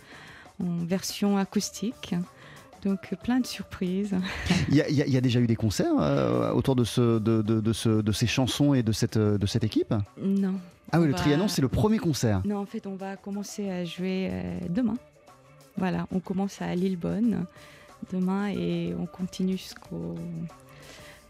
en 0.61 0.85
version 0.85 1.37
acoustique. 1.39 2.15
Donc 2.85 3.15
plein 3.23 3.41
de 3.41 3.47
surprises. 3.47 4.15
Il 4.71 4.75
y, 4.77 4.81
a, 4.81 4.89
y 4.89 4.95
y 5.17 5.21
déjà 5.21 5.39
eu 5.39 5.47
des 5.47 5.57
concerts 5.57 5.93
euh, 6.01 6.51
autour 6.53 6.75
de, 6.77 6.85
ce, 6.85 7.19
de, 7.19 7.43
de, 7.43 7.61
de 7.61 7.73
ce- 7.75 8.01
de 8.01 8.13
ces 8.13 8.27
chansons 8.27 8.73
et 8.73 8.83
de 8.83 8.93
cette, 8.93 9.19
de 9.19 9.47
cette 9.47 9.65
équipe? 9.65 9.95
Non. 10.19 10.55
Ah 10.91 10.99
oui, 11.01 11.07
le 11.07 11.13
Trianon, 11.13 11.47
c'est 11.47 11.61
le 11.63 11.69
premier 11.69 11.99
concert. 11.99 12.41
Non, 12.47 12.57
en 12.57 12.65
fait, 12.67 12.87
on 12.87 12.97
va 12.97 13.17
commencer 13.17 13.69
à 13.69 13.85
jouer 13.85 14.29
euh, 14.33 14.59
demain. 14.71 14.97
Voilà, 15.77 16.07
on 16.11 16.21
commence 16.21 16.63
à 16.63 16.75
Lillebonne 16.75 17.45
demain 18.13 18.49
et 18.49 18.95
on 18.99 19.05
continue 19.07 19.59
jusqu'au. 19.59 20.15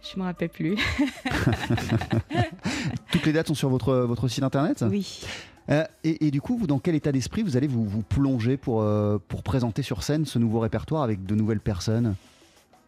Je 0.02 0.18
me 0.18 0.24
rappelle 0.24 0.48
plus. 0.50 0.76
Toutes 3.12 3.26
les 3.26 3.32
dates 3.32 3.48
sont 3.48 3.54
sur 3.54 3.68
votre, 3.68 3.92
votre 3.94 4.28
site 4.28 4.44
internet? 4.44 4.84
Oui. 4.88 5.20
Euh, 5.70 5.84
et, 6.02 6.30
du 6.30 6.40
coup, 6.40 6.56
vous, 6.56 6.66
dans 6.66 6.78
quel 6.78 6.94
état 6.94 7.12
d'esprit 7.12 7.42
vous 7.42 7.56
allez 7.56 7.68
vous, 7.68 8.02
plonger 8.02 8.56
pour, 8.56 8.82
euh, 8.82 9.18
pour 9.28 9.42
présenter 9.42 9.82
sur 9.82 10.02
scène 10.02 10.24
ce 10.26 10.38
nouveau 10.38 10.60
répertoire 10.60 11.02
avec 11.02 11.24
de 11.24 11.34
nouvelles 11.34 11.60
personnes? 11.60 12.16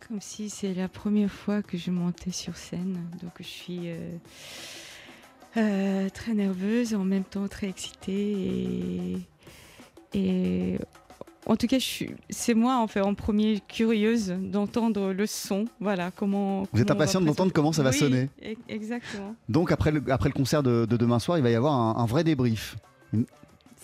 Comme 0.09 0.21
si 0.21 0.51
c'est 0.51 0.75
la 0.75 0.89
première 0.89 1.31
fois 1.31 1.63
que 1.63 1.79
je 1.79 1.91
montais 1.93 2.33
sur 2.33 2.57
scène. 2.57 2.99
Donc 3.23 3.33
je 3.39 3.45
suis 3.45 3.93
euh, 5.57 6.09
très 6.09 6.35
nerveuse, 6.35 6.95
en 6.95 7.05
même 7.05 7.25
temps 7.25 7.47
très 7.47 7.69
excitée. 7.69 9.19
Et 10.13 10.79
en 11.47 11.57
tout 11.57 11.67
cas, 11.67 11.79
c'est 12.31 12.55
moi 12.55 12.77
en 12.79 12.87
fait 12.87 13.01
en 13.01 13.15
premier 13.15 13.61
curieuse 13.67 14.35
d'entendre 14.41 15.13
le 15.13 15.27
son. 15.27 15.65
Voilà 15.81 16.11
comment. 16.15 16.65
Vous 16.73 16.81
êtes 16.83 16.91
impatiente 16.91 17.25
d'entendre 17.25 17.53
comment 17.53 17.73
ça 17.73 17.83
va 17.83 17.91
Oui, 17.91 17.97
sonner. 17.99 18.31
e- 18.45 18.55
Exactement. 18.69 19.35
Donc, 19.49 19.73
après 19.73 19.91
le, 19.91 20.03
après 20.11 20.29
le 20.29 20.35
concert 20.35 20.63
de, 20.63 20.87
de 20.87 20.97
demain 20.97 21.19
soir, 21.19 21.39
il 21.39 21.43
va 21.43 21.51
y 21.51 21.55
avoir 21.55 21.75
un, 21.75 21.97
un 22.03 22.07
vrai 22.07 22.25
débrief. 22.25 22.77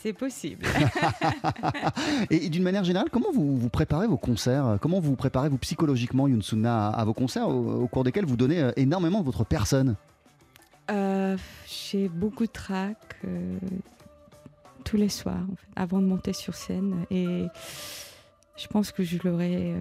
C'est 0.00 0.12
possible. 0.12 0.64
Et, 2.30 2.46
et 2.46 2.48
d'une 2.50 2.62
manière 2.62 2.84
générale, 2.84 3.08
comment 3.10 3.32
vous, 3.34 3.56
vous 3.56 3.68
préparez 3.68 4.06
vos 4.06 4.16
concerts? 4.16 4.78
Comment 4.80 5.00
vous 5.00 5.16
préparez 5.16 5.48
vous 5.48 5.58
psychologiquement, 5.58 6.28
Yunsuna, 6.28 6.88
à, 6.88 7.00
à 7.00 7.04
vos 7.04 7.12
concerts 7.14 7.48
au, 7.48 7.82
au 7.82 7.86
cours 7.88 8.04
desquels 8.04 8.24
vous 8.24 8.36
donnez 8.36 8.60
euh, 8.62 8.70
énormément 8.76 9.20
de 9.20 9.24
votre 9.24 9.44
personne? 9.44 9.96
Euh, 10.90 11.36
J'ai 11.66 12.08
beaucoup 12.08 12.46
de 12.46 12.52
tracks 12.52 12.96
euh, 13.26 13.58
tous 14.88 14.96
les 14.96 15.08
soirs 15.10 15.44
en 15.52 15.56
fait, 15.56 15.66
avant 15.76 16.00
de 16.00 16.06
monter 16.06 16.32
sur 16.32 16.54
scène 16.54 17.04
et 17.10 17.44
je 18.56 18.66
pense 18.68 18.90
que 18.92 19.02
je 19.02 19.18
l'aurai 19.22 19.72
euh, 19.74 19.80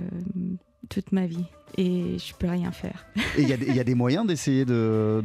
toute 0.90 1.12
ma 1.12 1.26
vie 1.26 1.46
et 1.78 2.18
je 2.20 2.34
peux 2.36 2.48
rien 2.48 2.72
faire. 2.72 3.06
Et 3.38 3.42
il 3.44 3.48
y, 3.50 3.54
a 3.54 3.58
des- 3.58 3.68
il 3.68 3.76
y 3.76 3.80
a 3.80 3.84
des 3.84 3.96
moyens 3.96 4.26
d'essayer 4.28 4.66
de, 4.66 5.22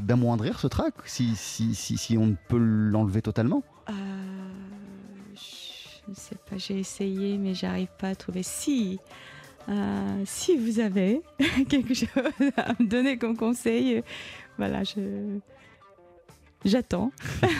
d'amoindrir 0.00 0.58
ce 0.60 0.66
trac 0.66 0.94
si, 1.06 1.34
si, 1.36 1.74
si, 1.74 1.96
si 1.96 2.18
on 2.18 2.26
ne 2.26 2.34
peut 2.48 2.58
l'enlever 2.58 3.22
totalement? 3.22 3.62
Euh, 3.88 3.92
je 5.34 6.10
ne 6.10 6.14
sais 6.14 6.36
pas, 6.48 6.56
j'ai 6.58 6.78
essayé 6.78 7.38
mais 7.38 7.54
j'arrive 7.54 7.88
pas 7.98 8.08
à 8.10 8.14
trouver. 8.14 8.42
Si, 8.42 8.98
euh, 9.68 10.22
si 10.26 10.56
vous 10.56 10.80
avez 10.80 11.22
quelque 11.68 11.94
chose 11.94 12.08
à 12.56 12.72
me 12.78 12.86
donner 12.86 13.16
comme 13.18 13.36
conseil, 13.36 14.02
voilà, 14.58 14.84
je 14.84 15.38
j'attends. 16.64 17.10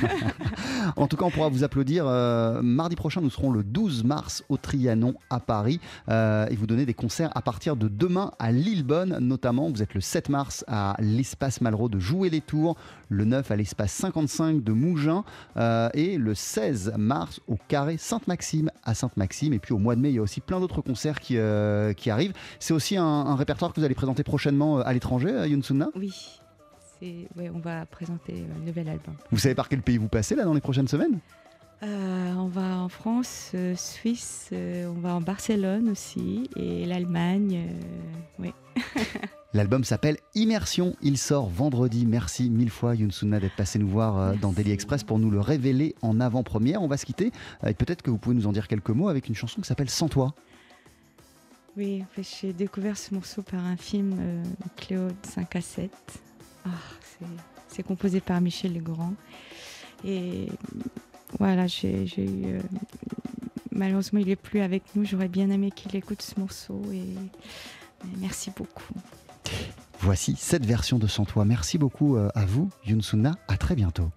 En 0.97 1.07
tout 1.09 1.17
cas, 1.17 1.25
on 1.25 1.31
pourra 1.31 1.49
vous 1.49 1.65
applaudir. 1.65 2.05
euh, 2.07 2.61
mardi 2.63 2.95
prochain, 2.95 3.21
nous 3.21 3.31
serons 3.31 3.51
le 3.51 3.63
12 3.65 4.05
mars 4.05 4.45
au 4.49 4.57
Trianon 4.57 5.15
à 5.31 5.41
Paris 5.41 5.81
euh, 6.09 6.47
et 6.51 6.57
vous 6.57 6.67
donner 6.67 6.85
des 6.87 6.95
concerts 6.95 7.31
à 7.35 7.43
partir 7.43 7.75
de 7.77 7.89
demain 7.89 8.33
à 8.39 8.53
Lillebonne 8.53 9.19
notamment. 9.21 9.71
Vous 9.71 9.83
êtes 9.83 9.95
le 9.95 10.01
7 10.01 10.29
mars 10.29 10.65
à 10.69 10.95
l'espace 11.01 11.61
Malraux 11.63 11.89
de 11.89 11.99
Jouer 11.99 12.29
les 12.31 12.41
Tours, 12.43 12.77
le 13.09 13.25
9 13.25 13.51
à 13.51 13.57
l'espace 13.57 13.93
55 13.93 14.63
de 14.63 14.73
Mougins 14.73 15.25
euh, 15.57 15.89
et 15.95 16.19
le 16.19 16.35
16 16.35 16.95
mars 16.99 17.41
au 17.49 17.57
Carré 17.69 17.97
Sainte-Maxime 17.97 18.71
à 18.85 18.95
Sainte-Maxime. 18.95 19.53
Et 19.55 19.59
puis 19.59 19.73
au 19.73 19.79
mois 19.79 19.97
de 19.97 20.01
mai, 20.01 20.11
il 20.11 20.17
y 20.17 20.19
a 20.19 20.23
aussi 20.23 20.41
plein 20.41 20.61
d'autres 20.61 20.83
concerts 20.83 21.19
qui, 21.19 21.39
euh, 21.39 21.93
qui 21.95 22.11
arrivent. 22.11 22.35
C'est 22.61 22.75
aussi 22.75 22.97
un, 22.97 23.05
un 23.05 23.37
répertoire 23.37 23.73
que 23.73 23.81
vous 23.81 23.85
allez 23.87 23.95
présenter 23.95 24.23
prochainement 24.23 24.79
à 24.79 24.93
l'étranger, 24.93 25.49
Yunsuna 25.49 25.89
Oui, 25.97 26.13
ouais, 27.03 27.51
on 27.55 27.59
va 27.59 27.87
présenter 27.87 28.45
un 28.61 28.65
nouvel 28.65 28.89
album. 28.89 29.15
Vous 29.31 29.39
savez 29.39 29.55
par 29.55 29.69
quel 29.69 29.83
pays 29.83 29.99
vous 29.99 30.09
passez 30.09 30.35
là 30.35 30.45
dans 30.45 30.55
les 30.55 30.61
prochaines 30.61 30.89
semaines? 30.89 31.19
Euh, 31.83 32.33
on 32.37 32.47
va 32.47 32.79
en 32.79 32.89
France, 32.89 33.51
euh, 33.55 33.75
Suisse, 33.77 34.49
euh, 34.53 34.87
on 34.87 35.01
va 35.01 35.15
en 35.15 35.21
Barcelone 35.21 35.91
aussi 35.91 36.49
et 36.57 36.87
l'Allemagne. 36.87 37.67
euh, 37.69 38.43
oui. 38.45 38.53
L'album 39.53 39.85
s'appelle 39.85 40.17
Immersion. 40.35 40.97
Il 41.03 41.19
sort 41.19 41.49
vendredi. 41.49 42.07
Merci 42.07 42.49
mille 42.51 42.71
fois, 42.71 42.95
Yunsuna, 42.97 43.39
d'être 43.39 43.55
passé 43.55 43.79
nous 43.79 43.87
voir 43.89 44.19
euh, 44.19 44.35
dans 44.41 44.51
Daily 44.53 44.73
Express 44.73 45.05
pour 45.05 45.19
nous 45.19 45.31
le 45.31 45.41
révéler 45.41 45.95
en 46.03 46.21
avant-première. 46.21 46.83
On 46.83 46.89
va 46.89 46.97
se 46.97 47.05
quitter. 47.07 47.31
euh, 47.65 47.69
Et 47.69 47.75
peut-être 47.75 48.03
que 48.03 48.11
vous 48.11 48.19
pouvez 48.19 48.35
nous 48.35 48.47
en 48.47 48.53
dire 48.53 48.67
quelques 48.67 48.91
mots 48.91 49.09
avec 49.09 49.29
une 49.29 49.35
chanson 49.35 49.61
qui 49.61 49.69
s'appelle 49.69 49.91
Sans 49.91 50.09
toi. 50.09 50.35
Oui, 51.77 52.03
en 52.03 52.07
fait, 52.15 52.27
j'ai 52.41 52.53
découvert 52.53 52.97
ce 52.97 53.13
morceau 53.15 53.43
par 53.43 53.65
un 53.65 53.77
film 53.77 54.17
euh, 54.19 54.43
Cléo 54.77 55.09
de 55.09 55.15
5 55.23 55.57
à 55.57 55.61
7. 55.61 55.91
Ah, 56.65 56.71
c'est, 57.69 57.83
composé 57.83 58.21
par 58.21 58.41
Michel 58.41 58.75
Legrand. 58.75 59.15
Et 60.05 60.49
voilà, 61.39 61.67
j'ai, 61.67 62.05
eu, 62.05 62.45
euh, 62.45 62.61
malheureusement, 63.73 64.21
il 64.21 64.27
n'est 64.27 64.37
plus 64.37 64.61
avec 64.61 64.83
nous. 64.95 65.05
J'aurais 65.05 65.29
bien 65.29 65.51
aimé 65.51 65.71
qu'il 65.71 65.95
écoute 65.97 66.23
ce 66.23 66.39
morceau. 66.39 66.81
Et 66.93 67.05
merci 68.19 68.51
beaucoup. 68.57 68.95
Voici 70.01 70.37
cette 70.39 70.67
version 70.67 70.99
de 70.99 71.07
Sans 71.07 71.25
toi. 71.25 71.45
Merci 71.45 71.79
beaucoup 71.79 72.17
euh, 72.17 72.29
à 72.35 72.45
vous, 72.45 72.71
Yunsuna. 72.87 73.37
À 73.49 73.57
très 73.57 73.75
bientôt. 73.75 74.11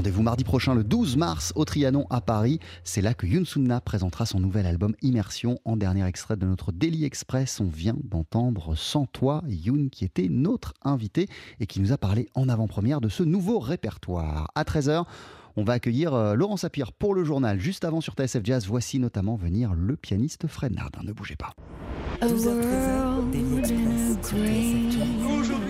Rendez-vous 0.00 0.22
mardi 0.22 0.44
prochain, 0.44 0.74
le 0.74 0.82
12 0.82 1.18
mars, 1.18 1.52
au 1.56 1.66
Trianon 1.66 2.06
à 2.08 2.22
Paris. 2.22 2.58
C'est 2.84 3.02
là 3.02 3.12
que 3.12 3.26
Yoon 3.26 3.44
Sunna 3.44 3.82
présentera 3.82 4.24
son 4.24 4.40
nouvel 4.40 4.64
album 4.64 4.94
Immersion. 5.02 5.58
En 5.66 5.76
dernier 5.76 6.06
extrait 6.06 6.38
de 6.38 6.46
notre 6.46 6.72
Daily 6.72 7.04
Express, 7.04 7.60
on 7.60 7.68
vient 7.68 7.98
d'entendre 8.04 8.74
Sans 8.76 9.04
toi, 9.04 9.42
Yoon, 9.46 9.90
qui 9.92 10.06
était 10.06 10.28
notre 10.30 10.72
invité 10.82 11.28
et 11.60 11.66
qui 11.66 11.82
nous 11.82 11.92
a 11.92 11.98
parlé 11.98 12.30
en 12.34 12.48
avant-première 12.48 13.02
de 13.02 13.10
ce 13.10 13.22
nouveau 13.22 13.58
répertoire. 13.58 14.50
À 14.54 14.62
13h, 14.62 15.04
on 15.56 15.64
va 15.64 15.74
accueillir 15.74 16.14
euh, 16.14 16.34
Laurent 16.34 16.56
Sapir 16.56 16.94
pour 16.94 17.14
le 17.14 17.22
journal. 17.22 17.60
Juste 17.60 17.84
avant 17.84 18.00
sur 18.00 18.14
TSF 18.14 18.40
Jazz, 18.42 18.66
voici 18.66 19.00
notamment 19.00 19.36
venir 19.36 19.74
le 19.74 19.96
pianiste 19.96 20.46
Fred 20.46 20.72
Nardin. 20.72 21.00
Ne 21.04 21.12
bougez 21.12 21.36
pas. 21.36 21.52
12h13, 22.22 23.30
Daily 23.32 23.58
Express 23.58 24.16
sur 24.26 24.38
TSF 24.38 24.92
Jazz. 24.92 25.08
Aujourd'hui, 25.26 25.69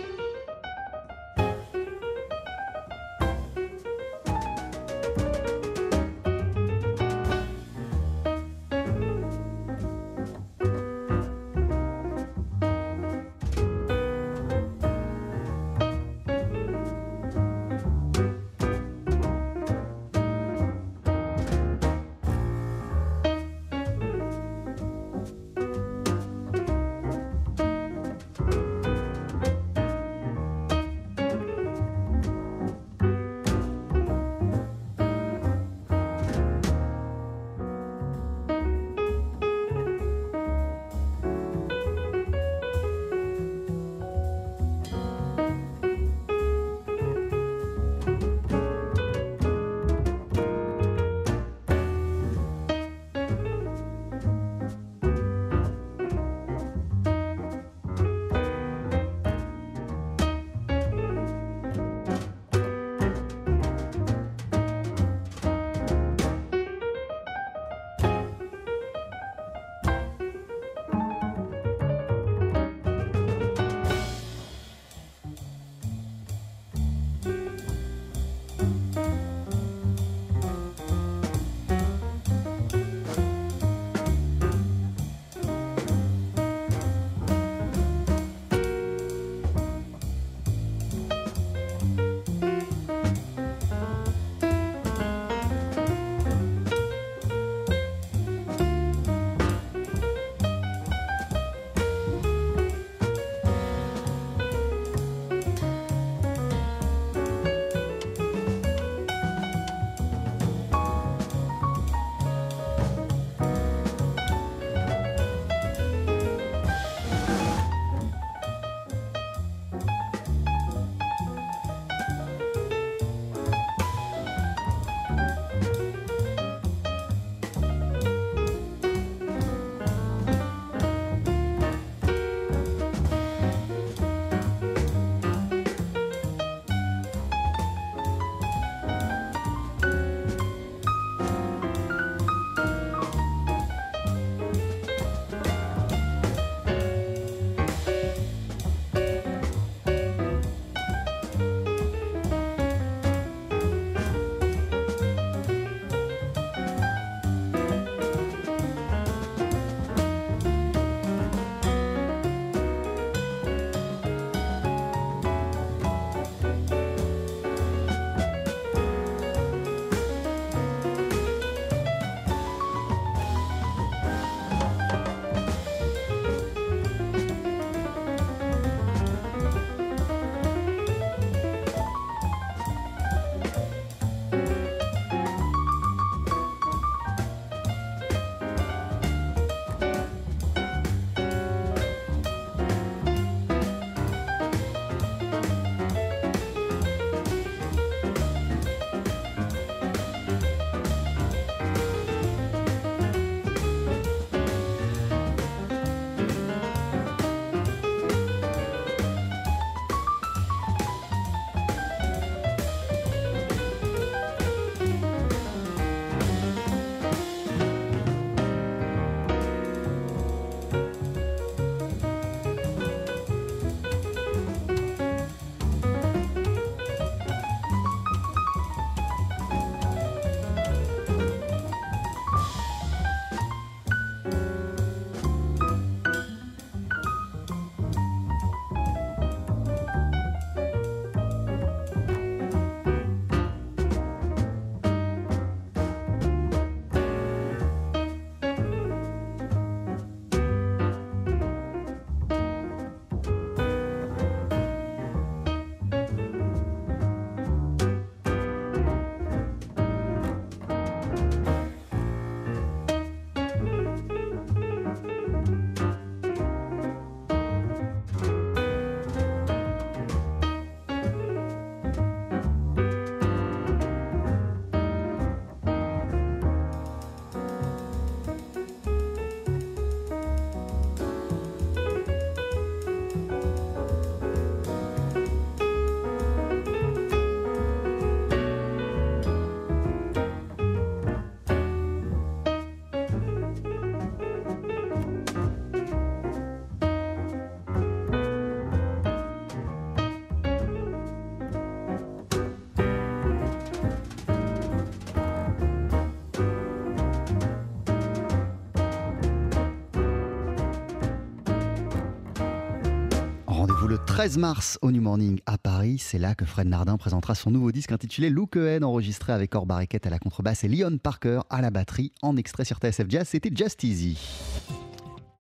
13 314.21 314.37
mars 314.37 314.77
au 314.83 314.91
New 314.91 315.01
Morning 315.01 315.39
à 315.47 315.57
Paris. 315.57 315.97
C'est 315.97 316.19
là 316.19 316.35
que 316.35 316.45
Fred 316.45 316.67
Nardin 316.67 316.95
présentera 316.95 317.33
son 317.33 317.49
nouveau 317.49 317.71
disque 317.71 317.91
intitulé 317.91 318.29
Look 318.29 318.55
Ahead, 318.55 318.83
enregistré 318.83 319.33
avec 319.33 319.55
Or 319.55 319.65
Barriquette 319.65 320.05
à 320.05 320.11
la 320.11 320.19
contrebasse 320.19 320.63
et 320.63 320.67
Leon 320.67 320.99
Parker 320.99 321.39
à 321.49 321.59
la 321.59 321.71
batterie, 321.71 322.11
en 322.21 322.37
extrait 322.37 322.63
sur 322.63 322.77
TSF 322.77 323.07
Jazz. 323.09 323.27
C'était 323.27 323.49
Just 323.51 323.83
Easy. 323.83 324.19